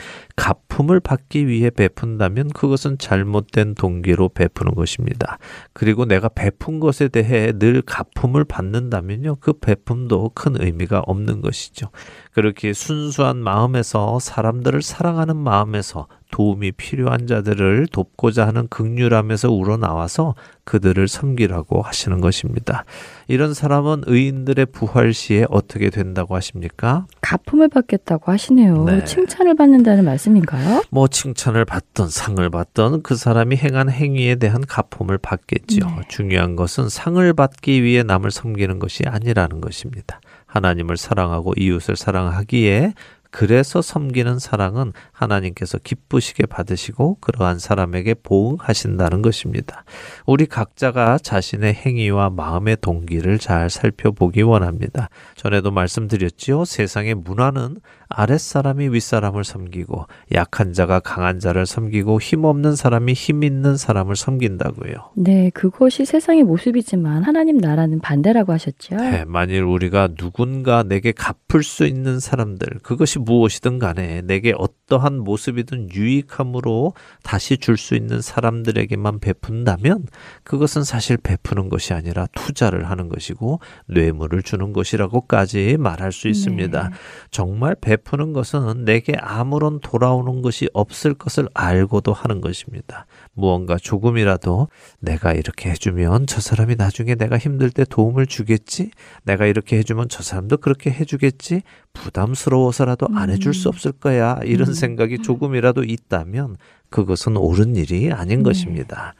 [0.47, 5.39] 가품을 받기 위해 베푼다면 그것은 잘못된 동기로 베푸는 것입니다.
[5.73, 9.35] 그리고 내가 베푼 것에 대해 늘 가품을 받는다면요.
[9.41, 11.89] 그 베품도 큰 의미가 없는 것이죠.
[12.31, 21.81] 그렇게 순수한 마음에서 사람들을 사랑하는 마음에서 도움이 필요한 자들을 돕고자 하는 극률함에서 우러나와서 그들을 섬기라고
[21.81, 22.83] 하시는 것입니다.
[23.27, 27.07] 이런 사람은 의인들의 부활 시에 어떻게 된다고 하십니까?
[27.21, 28.83] 가품을 받겠다고 하시네요.
[28.83, 29.03] 네.
[29.05, 30.83] 칭찬을 받는다는 말씀인가요?
[30.89, 35.85] 뭐 칭찬을 받던 상을 받던 그 사람이 행한 행위에 대한 가품을 받겠지요.
[35.85, 36.01] 네.
[36.09, 40.19] 중요한 것은 상을 받기 위해 남을 섬기는 것이 아니라는 것입니다.
[40.47, 42.93] 하나님을 사랑하고 이웃을 사랑하기에
[43.31, 49.83] 그래서 섬기는 사랑은 하나님께서 기쁘시게 받으시고 그러한 사람에게 보응하신다는 것입니다.
[50.25, 55.09] 우리 각자가 자신의 행위와 마음의 동기를 잘 살펴보기 원합니다.
[55.35, 56.65] 전에도 말씀드렸지요.
[56.65, 57.77] 세상의 문화는
[58.09, 64.93] 아랫사람이 윗사람을 섬기고 약한 자가 강한 자를 섬기고 힘없는 사람이 힘 있는 사람을 섬긴다고요.
[65.15, 68.97] 네, 그것이 세상의 모습이지만 하나님 나라는 반대라고 하셨죠.
[68.97, 75.89] 네, 만일 우리가 누군가 내게 갚을 수 있는 사람들, 그것이 무엇이든 간에 내게 어떠한 모습이든
[75.93, 76.93] 유익함으로
[77.23, 80.07] 다시 줄 수 있는 사람들에게만 베푼다면
[80.43, 86.89] 그것은 사실 베푸는 것이 아니라 투자를 하는 것이고 뇌물을 주는 것이라고까지 말할 수 있습니다.
[86.89, 86.95] 네.
[87.29, 93.05] 정말 베 푸는 것은 내게 아무런 돌아오는 것이 없을 것을 알고도 하는 것입니다.
[93.33, 94.69] 무언가 조금이라도
[94.99, 98.91] 내가 이렇게 해주면 저 사람이 나중에 내가 힘들 때 도움을 주겠지?
[99.23, 101.63] 내가 이렇게 해주면 저 사람도 그렇게 해주겠지?
[101.93, 103.73] 부담스러워서라도 안 해줄 수 음.
[103.73, 104.39] 없을 거야.
[104.43, 104.73] 이런 음.
[104.73, 106.57] 생각이 조금이라도 있다면
[106.89, 108.43] 그것은 옳은 일이 아닌 네.
[108.43, 109.13] 것입니다.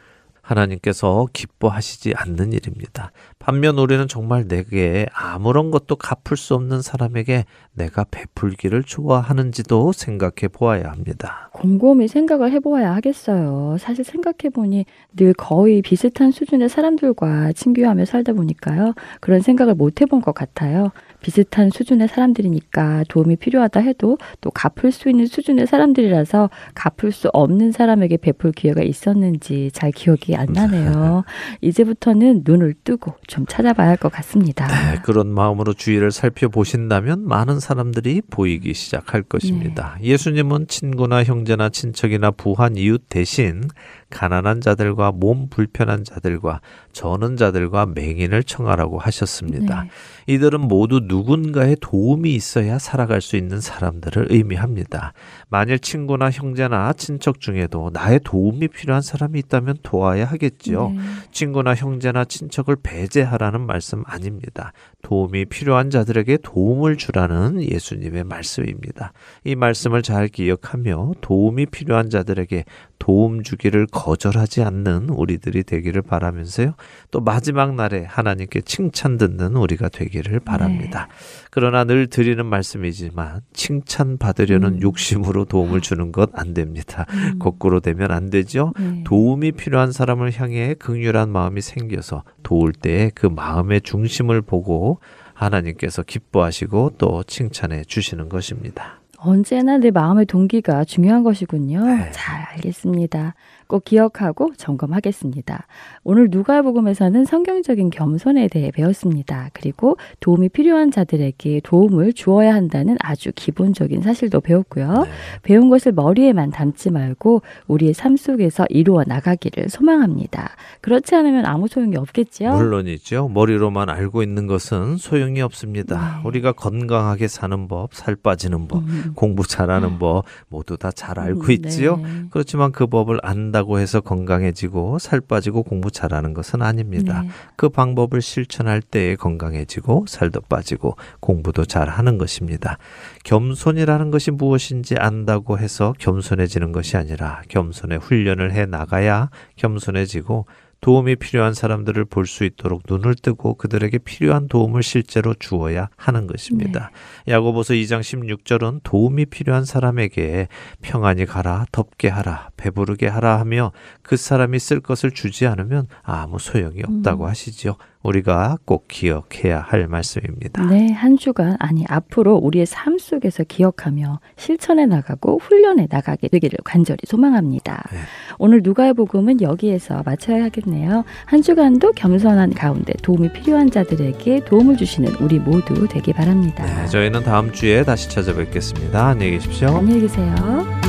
[0.47, 3.11] 하나님께서 기뻐하시지 않는 일입니다.
[3.37, 10.89] 반면 우리는 정말 내게 아무런 것도 갚을 수 없는 사람에게 내가 베풀기를 좋아하는지도 생각해 보아야
[10.89, 11.49] 합니다.
[11.53, 13.77] 곰곰이 생각을 해 보아야 하겠어요.
[13.79, 14.85] 사실 생각해 보니
[15.15, 18.93] 늘 거의 비슷한 수준의 사람들과 친교하며 살다 보니까요.
[19.19, 20.91] 그런 생각을 못 해본 것 같아요.
[21.27, 27.73] 비슷한 수준의 사람들이니까 도움이 필요하다 해도 또 갚을 수 있는 수준의 사람들이라서 갚을 수 없는
[27.73, 31.25] 사람에게 베풀 기회가 있었는지 잘 기억이 안 나네요.
[31.59, 34.67] 이제부터는 눈을 뜨고 좀 찾아봐야 할 것 같습니다.
[34.67, 39.97] 네, 그런 마음으로 주위를 살펴보신다면 많은 사람들이 보이기 시작할 것입니다.
[40.01, 43.63] 예수님은 친구나 형제나 친척이나 부한 이웃 대신
[44.09, 46.61] 가난한 자들과 몸 불편한 자들과
[46.93, 49.83] 저는 자들과 맹인을 청하라고 하셨습니다.
[49.83, 49.89] 네.
[50.27, 55.13] 이들은 모두 누군가의 도움이 있어야 살아갈 수 있는 사람들을 의미합니다.
[55.49, 60.89] 만일 친구나 형제나 친척 중에도 나의 도움이 필요한 사람이 있다면 도와야 하겠지요.
[60.89, 60.99] 네.
[61.31, 64.71] 친구나 형제나 친척을 배제하라는 말씀 아닙니다.
[65.01, 69.13] 도움이 필요한 자들에게 도움을 주라는 예수님의 말씀입니다.
[69.43, 72.65] 이 말씀을 잘 기억하며 도움이 필요한 자들에게
[72.99, 76.75] 도움 주기를 거절하지 않는 우리들이 되기를 바라면서요.
[77.11, 81.07] 또 마지막 날에 하나님께 칭찬 듣는 우리가 되기를 바랍니다.
[81.51, 84.81] 그러나 늘 드리는 말씀이지만 칭찬 받으려는 음.
[84.81, 87.05] 욕심으로 도움을 주는 것 안 됩니다.
[87.09, 87.39] 음.
[87.39, 88.73] 거꾸로 되면 안 되죠.
[88.79, 89.03] 네.
[89.05, 94.99] 도움이 필요한 사람을 향해 극률한 마음이 생겨서 도울 때에 그 마음의 중심을 보고
[95.33, 99.01] 하나님께서 기뻐하시고 또 칭찬해 주시는 것입니다.
[99.19, 101.83] 언제나 내 마음의 동기가 중요한 것이군요.
[101.85, 102.09] 네.
[102.11, 103.33] 잘 알겠습니다.
[103.67, 105.67] 꼭 기억하고 점검하겠습니다.
[106.03, 109.49] 오늘 누가복음에서는 성경적인 겸손에 대해 배웠습니다.
[109.53, 115.03] 그리고 도움이 필요한 자들에게 도움을 주어야 한다는 아주 기본적인 사실도 배웠고요.
[115.03, 115.09] 네.
[115.43, 120.51] 배운 것을 머리에만 담지 말고 우리의 삶 속에서 이루어 나가기를 소망합니다.
[120.81, 122.55] 그렇지 않으면 아무 소용이 없겠지요.
[122.55, 123.29] 물론이죠.
[123.33, 126.21] 머리로만 알고 있는 것은 소용이 없습니다.
[126.21, 126.27] 네.
[126.27, 129.06] 우리가 건강하게 사는 법, 살 빠지는 법, 음.
[129.15, 131.97] 공부 잘하는 법 모두 다 잘 알고 음, 있지요.
[131.97, 132.23] 네.
[132.31, 137.21] 그렇지만 그 법을 안다 한다고 해서 건강해지고 살 빠지고 공부 잘하는 것은 아닙니다.
[137.23, 137.29] 네.
[137.55, 142.77] 그 방법을 실천할 때에 건강해지고 살도 빠지고 공부도 잘하는 것입니다.
[143.23, 150.45] 겸손이라는 것이 무엇인지 안다고 해서 겸손해지는 것이 아니라 겸손의 훈련을 해 나가야 겸손해지고
[150.87, 156.91] 도움이 필요한 사람들을 볼 수 있도록 눈을 뜨고 그들에게 필요한 도움을 실제로 주어야 하는 것입니다.
[157.27, 160.47] 야고보서 2장 16절은 도움이 필요한 사람에게
[160.81, 166.81] 평안히 가라, 덥게 하라, 배부르게 하라 하며 그 사람이 쓸 것을 주지 않으면 아무 소용이
[166.83, 167.29] 없다고 음.
[167.29, 167.75] 하시죠.
[168.03, 170.65] 우리가 꼭 기억해야 할 말씀입니다.
[170.65, 176.99] 네, 한 주간 아니 앞으로 우리의 삶 속에서 기억하며 실천해 나가고 훈련해 나가게 되기를 간절히
[177.05, 177.83] 소망합니다.
[177.91, 177.99] 네.
[178.37, 181.03] 오늘 누가의 복음은 여기에서 마쳐야 하겠네요.
[181.25, 186.65] 한 주간도 겸손한 가운데 도움이 필요한 자들에게 도움을 주시는 우리 모두 되기 바랍니다.
[186.65, 189.07] 네, 저희는 다음 주에 다시 찾아뵙겠습니다.
[189.07, 189.69] 안녕히 계십시오.
[189.69, 190.86] 안녕히 계세요.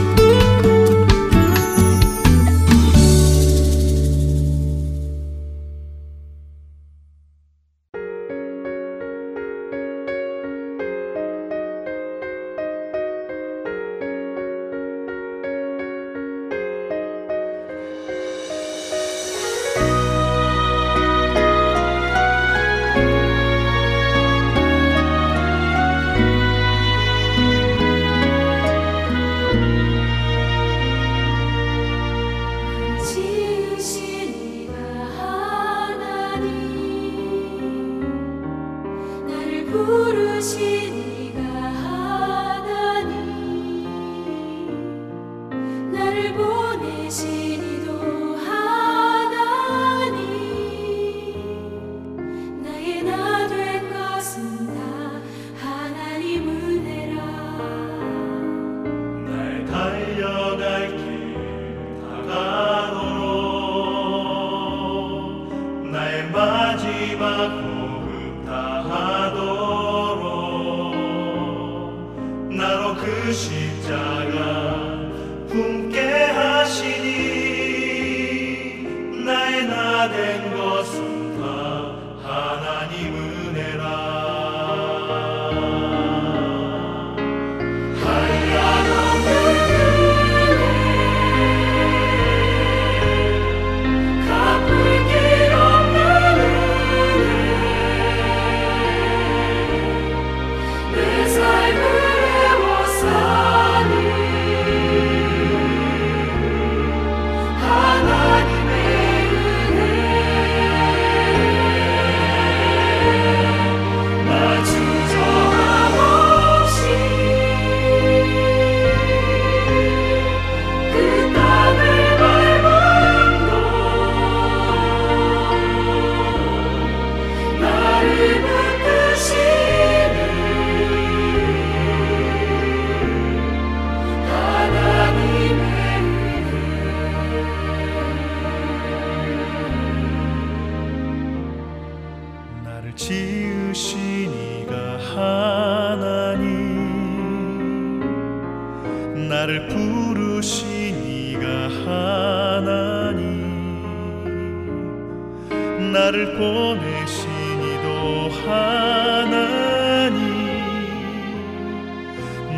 [155.79, 157.31] 나를 보내신
[157.62, 160.18] 이도 하나님.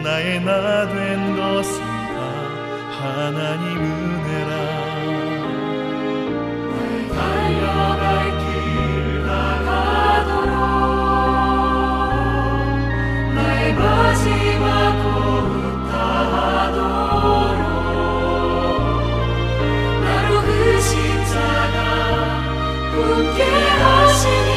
[0.03, 2.21] 나의 나 된 것은 다
[2.99, 4.81] 하나님 은혜라.
[13.79, 15.10] 마지막
[23.01, 24.49] 품게 하시니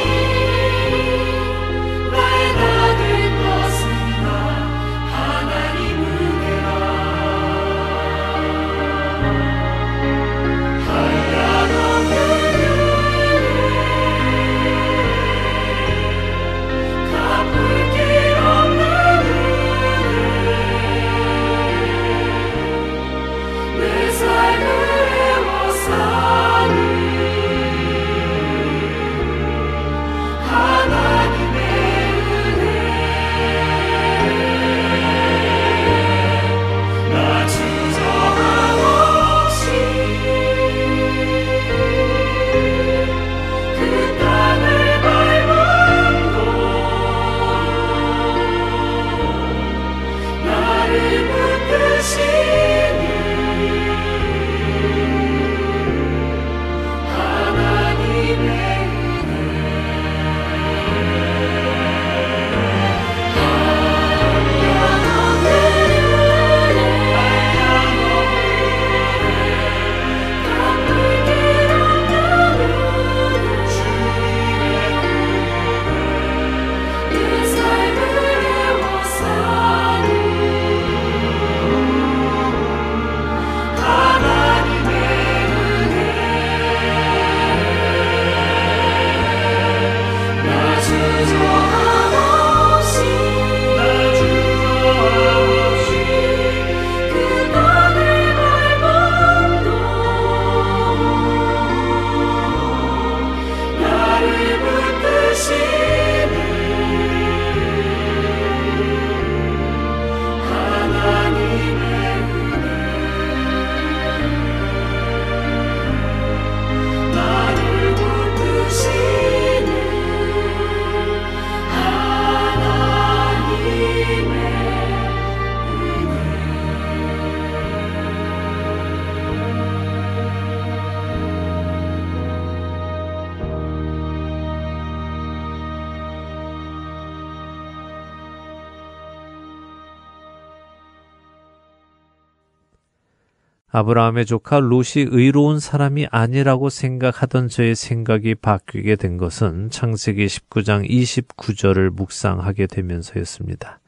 [143.76, 151.90] 아브라함의 조카 롯이 의로운 사람이 아니라고 생각하던 저의 생각이 바뀌게 된 것은 창세기 19장 29절을
[151.90, 153.80] 묵상하게 되면서였습니다.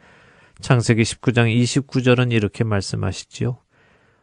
[0.59, 3.59] 창세기 19장 29절은 이렇게 말씀하시지요.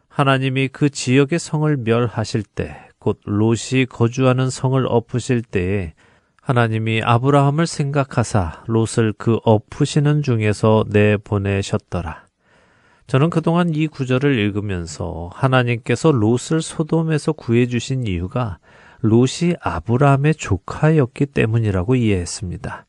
[0.09, 5.95] 하나님이 그 지역의 성을 멸하실 때, 곧 롯이 거주하는 성을 엎으실 때에
[6.41, 12.32] 하나님이 아브라함을 생각하사 롯을 그 엎으시는 중에서 내보내셨더라.
[13.13, 18.57] 저는 그동안 이 구절을 읽으면서 하나님께서 롯을 소돔에서 구해주신 이유가
[19.03, 22.87] 롯이 아브라함의 조카였기 때문이라고 이해했습니다.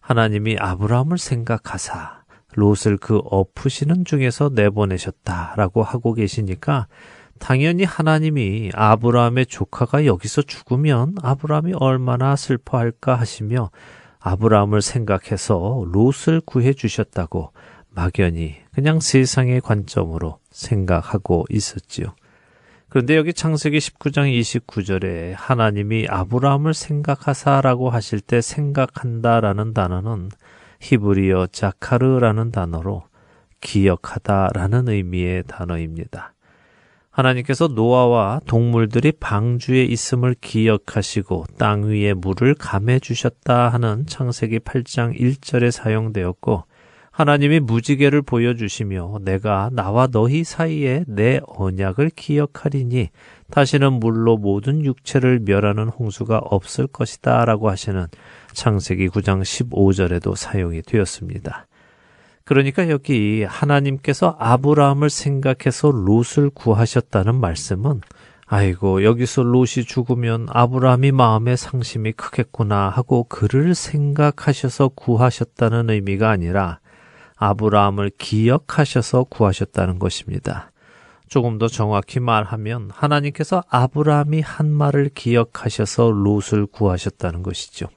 [0.00, 2.22] 하나님이 아브라함을 생각하사
[2.54, 6.86] 롯을 그 엎으시는 중에서 내보내셨다라고 하고 계시니까
[7.38, 13.70] 당연히 하나님이 아브라함의 조카가 여기서 죽으면 아브라함이 얼마나 슬퍼할까 하시며
[14.20, 17.52] 아브라함을 생각해서 롯을 구해 주셨다고
[17.96, 22.14] 막연히 그냥 세상의 관점으로 생각하고 있었지요.
[22.90, 30.28] 그런데 여기 창세기 19장 29절에 하나님이 아브라함을 생각하사라고 하실 때 생각한다라는 단어는
[30.80, 33.04] 히브리어 자카르라는 단어로
[33.60, 36.34] 기억하다라는 의미의 단어입니다.
[37.10, 45.70] 하나님께서 노아와 동물들이 방주에 있음을 기억하시고 땅 위에 물을 감해 주셨다 하는 창세기 8장 1절에
[45.70, 46.64] 사용되었고
[47.16, 53.08] 하나님이 무지개를 보여주시며 내가 나와 너희 사이에 내 언약을 기억하리니
[53.50, 58.06] 다시는 물로 모든 육체를 멸하는 홍수가 없을 것이다 라고 하시는
[58.52, 61.66] 창세기 9장 15절에도 사용이 되었습니다.
[62.44, 68.02] 그러니까 여기 하나님께서 아브라함을 생각해서 롯을 구하셨다는 말씀은
[68.44, 76.80] 아이고 여기서 롯이 죽으면 아브라함이 마음의 상심이 크겠구나 하고 그를 생각하셔서 구하셨다는 의미가 아니라
[77.36, 80.72] 아브라함을 기억하셔서 구하셨다는 것입니다.
[81.28, 87.88] 조금 더 정확히 말하면 하나님께서 아브라함이 한 말을 기억하셔서 롯을 구하셨다는 것이죠.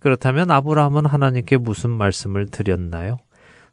[0.00, 3.18] 그렇다면 아브라함은 하나님께 무슨 말씀을 드렸나요?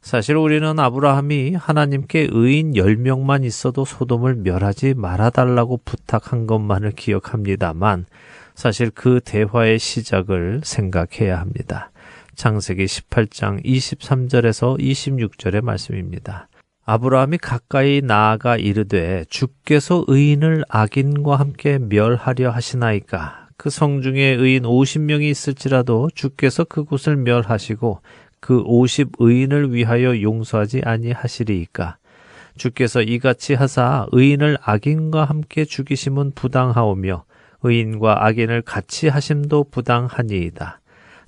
[0.02, 8.06] 사실 우리는 아브라함이 하나님께 의인 10명만 있어도 소돔을 멸하지 말아달라고 부탁한 것만을 기억합니다만
[8.54, 11.91] 사실 그 대화의 시작을 생각해야 합니다.
[12.34, 16.48] 창세기 18장 23절에서 26절의 말씀입니다.
[16.84, 26.10] 아브라함이 가까이 나아가 이르되 주께서 의인을 악인과 함께 멸하려 하시나이까 그 성중에 의인 50명이 있을지라도
[26.14, 28.00] 주께서 그곳을 멸하시고
[28.40, 31.98] 그 50의인을 위하여 용서하지 아니하시리이까
[32.56, 37.24] 주께서 이같이 하사 의인을 악인과 함께 죽이심은 부당하오며
[37.62, 40.81] 의인과 악인을 같이 하심도 부당하니이다.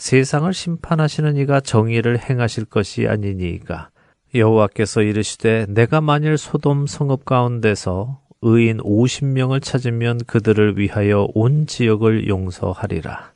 [0.05, 3.89] 세상을 심판하시는 이가 정의를 행하실 것이 아니니이까
[4.35, 13.33] 여호와께서 이르시되 내가 만일 소돔 성읍 가운데서 의인 50명을 찾으면 그들을 위하여 온 지역을 용서하리라.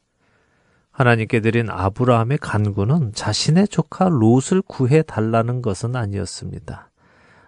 [0.90, 6.90] 하나님께 드린 아브라함의 간구는 자신의 조카 롯을 구해 달라는 것은 아니었습니다.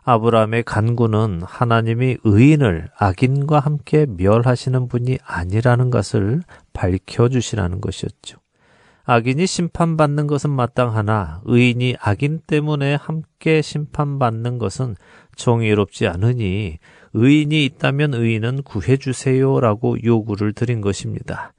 [0.03, 6.41] 아브라함의 간구는 하나님이 의인을 악인과 함께 멸하시는 분이 아니라는 것을
[6.73, 8.39] 밝혀 주시라는 것이었죠.
[9.05, 14.97] 악인이 심판받는 것은 마땅하나 의인이 악인 때문에 함께 심판받는 것은
[15.37, 16.79] 정의롭지 않으니
[17.15, 21.53] 의인이 있다면 의인은 구해주세요라고 요구를 드린 것입니다.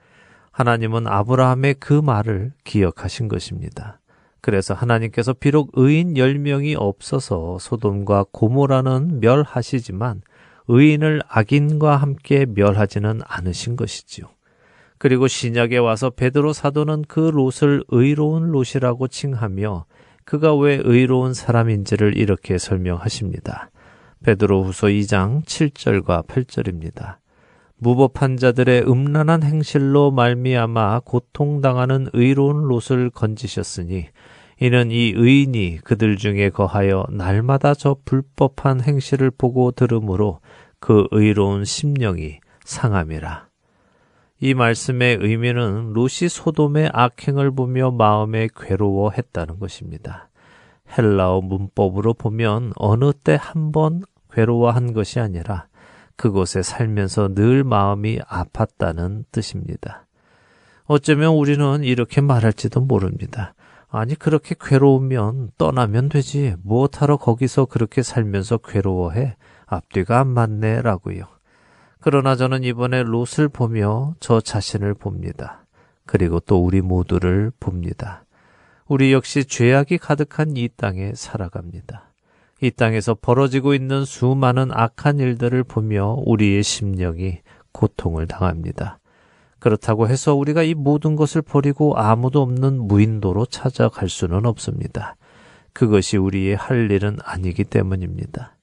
[0.51, 3.99] 하나님은 아브라함의 그 말을 기억하신 것입니다.
[4.41, 10.21] 그래서 하나님께서 비록 의인 10명이 없어서 소돔과 고모라는 멸하시지만
[10.67, 14.27] 의인을 악인과 함께 멸하지는 않으신 것이지요.
[15.01, 19.85] 그리고 신약에 와서 베드로 사도는 그 롯을 의로운 롯이라고 칭하며
[20.25, 23.71] 그가 왜 의로운 사람인지를 이렇게 설명하십니다.
[24.23, 27.15] 베드로 후서 2장 7절과 8절입니다.
[27.77, 34.05] 무법한 자들의 음란한 행실로 말미암아 고통당하는 의로운 롯을 건지셨으니
[34.59, 40.41] 이는 이 의인이 그들 중에 거하여 날마다 저 불법한 행실을 보고 들으므로
[40.79, 43.50] 그 의로운 심령이 상함이라.
[44.43, 50.29] 이 말씀의 의미는 롯이 소돔의 악행을 보며 마음에 괴로워했다는 것입니다.
[50.97, 55.67] 헬라어 문법으로 보면 어느 때 한 번 괴로워한 것이 아니라
[56.15, 60.07] 그곳에 살면서 늘 마음이 아팠다는 뜻입니다.
[60.85, 63.53] 어쩌면 우리는 이렇게 말할지도 모릅니다.
[63.89, 66.55] 아니, 그렇게 괴로우면 떠나면 되지.
[66.63, 69.35] 무엇하러 거기서 그렇게 살면서 괴로워해?
[69.67, 70.81] 앞뒤가 안 맞네.
[70.81, 71.25] 라고요.
[72.01, 75.65] 그러나 저는 이번에 롯을 보며 저 자신을 봅니다.
[76.05, 78.25] 그리고 또 우리 모두를 봅니다.
[78.87, 82.11] 우리 역시 죄악이 가득한 이 땅에 살아갑니다.
[82.61, 87.39] 이 땅에서 벌어지고 있는 수많은 악한 일들을 보며 우리의 심령이
[87.71, 88.99] 고통을 당합니다.
[89.59, 95.15] 그렇다고 해서 우리가 이 모든 것을 버리고 아무도 없는 무인도로 찾아갈 수는 없습니다.
[95.71, 98.55] 그것이 우리의 할 일은 아니기 때문입니다.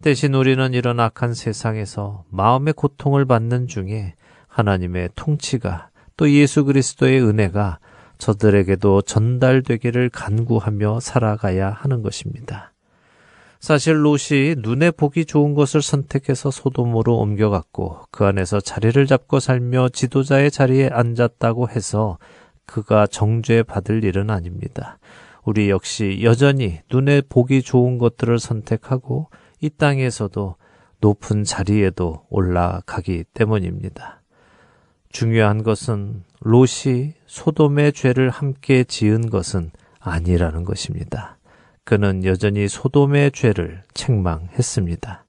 [0.00, 4.14] 대신 우리는 이런 악한 세상에서 마음의 고통을 받는 중에
[4.46, 7.80] 하나님의 통치가 또 예수 그리스도의 은혜가
[8.18, 12.72] 저들에게도 전달되기를 간구하며 살아가야 하는 것입니다.
[13.58, 20.52] 사실 롯이 눈에 보기 좋은 것을 선택해서 소돔으로 옮겨갔고 그 안에서 자리를 잡고 살며 지도자의
[20.52, 22.18] 자리에 앉았다고 해서
[22.66, 24.98] 그가 정죄 받을 일은 아닙니다.
[25.44, 29.28] 우리 역시 여전히 눈에 보기 좋은 것들을 선택하고
[29.60, 30.56] 이 땅에서도
[31.00, 34.22] 높은 자리에도 올라가기 때문입니다.
[35.10, 41.38] 중요한 것은 롯이 소돔의 죄를 함께 지은 것은 아니라는 것입니다.
[41.84, 45.24] 그는 여전히 소돔의 죄를 책망했습니다.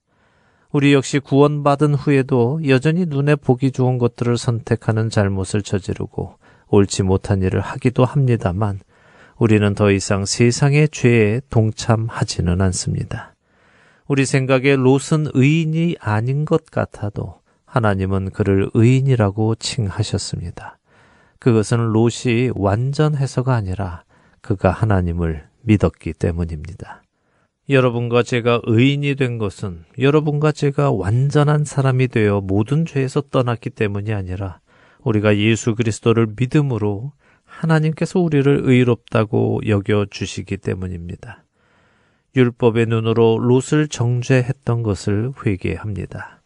[0.72, 6.36] 우리 역시 구원받은 후에도 여전히 눈에 보기 좋은 것들을 선택하는 잘못을 저지르고
[6.68, 8.78] 옳지 못한 일을 하기도 합니다만
[9.36, 13.29] 우리는 더 이상 세상의 죄에 동참하지는 않습니다.
[14.10, 20.78] 우리 생각에 롯은 의인이 아닌 것 같아도 하나님은 그를 의인이라고 칭하셨습니다.
[21.38, 24.02] 그것은 롯이 완전해서가 아니라
[24.40, 27.04] 그가 하나님을 믿었기 때문입니다.
[27.68, 34.58] 여러분과 제가 의인이 된 것은 여러분과 제가 완전한 사람이 되어 모든 죄에서 떠났기 때문이 아니라
[35.04, 37.12] 우리가 예수 그리스도를 믿음으로
[37.44, 41.44] 하나님께서 우리를 의롭다고 여겨 주시기 때문입니다.
[42.36, 46.40] 율법의 눈으로 롯을 정죄했던 것을 회개합니다.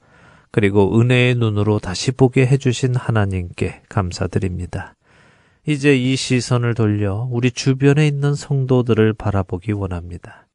[0.51, 4.95] 그리고 은혜의 눈으로 다시 보게 해주신 하나님께 감사드립니다.
[5.67, 10.47] 이제 이 시선을 돌려 우리 주변에 있는 성도들을 바라보기 원합니다.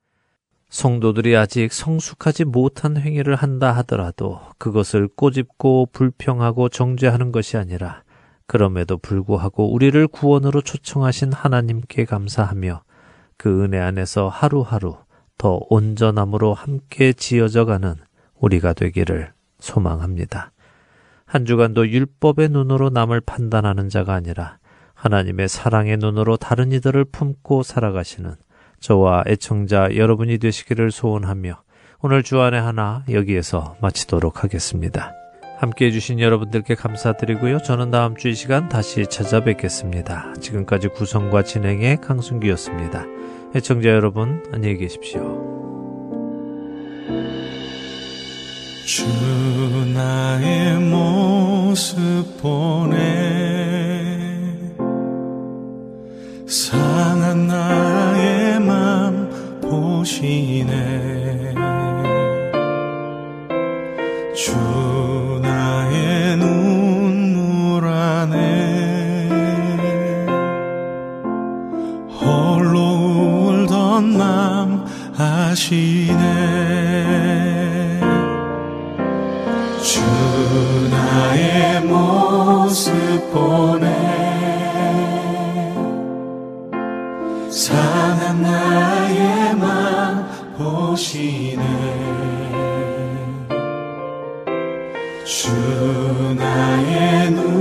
[0.70, 8.04] 성도들이 아직 성숙하지 못한 행위를 한다 하더라도 그것을 꼬집고 불평하고 정죄하는 것이 아니라
[8.46, 12.84] 그럼에도 불구하고 우리를 구원으로 초청하신 하나님께 감사하며
[13.38, 14.98] 그 은혜 안에서 하루하루
[15.40, 17.96] 더 온전함으로 함께 지어져 가는
[18.40, 20.52] 우리가 되기를 소망합니다.
[21.26, 24.58] 한 주간도 율법의 눈으로 남을 판단하는 자가 아니라
[24.94, 28.36] 하나님의 사랑의 눈으로 다른 이들을 품고 살아가시는
[28.80, 31.62] 저와 애청자 여러분이 되시기를 소원하며
[32.02, 35.14] 오늘 주안의 하나 여기에서 마치도록 하겠습니다.
[35.58, 37.60] 함께 해주신 여러분들께 감사드리고요.
[37.60, 40.34] 저는 다음 주 이 시간 다시 찾아뵙겠습니다.
[40.40, 43.06] 지금까지 구성과 진행의 강순기였습니다.
[43.56, 45.22] 애청자 여러분, 안녕히 계십시오.
[48.86, 49.06] 주
[49.92, 51.98] 나의 모습
[52.42, 53.00] 보내
[56.46, 60.76] 상한 나의 맘 보시네
[64.36, 64.89] 주
[75.18, 76.24] 아시네.
[79.84, 80.02] 주
[80.90, 82.92] 나의 모습
[83.34, 83.86] 보내
[87.50, 91.64] 상한 나의 맘 보시네.
[95.26, 95.52] 주
[96.38, 97.59] 나의 눈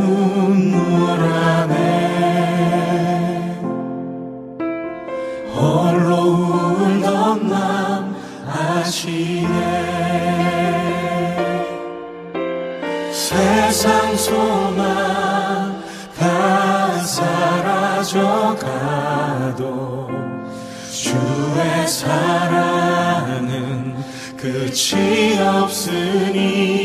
[21.99, 23.97] 사랑은
[24.37, 26.78] 끝이 없으니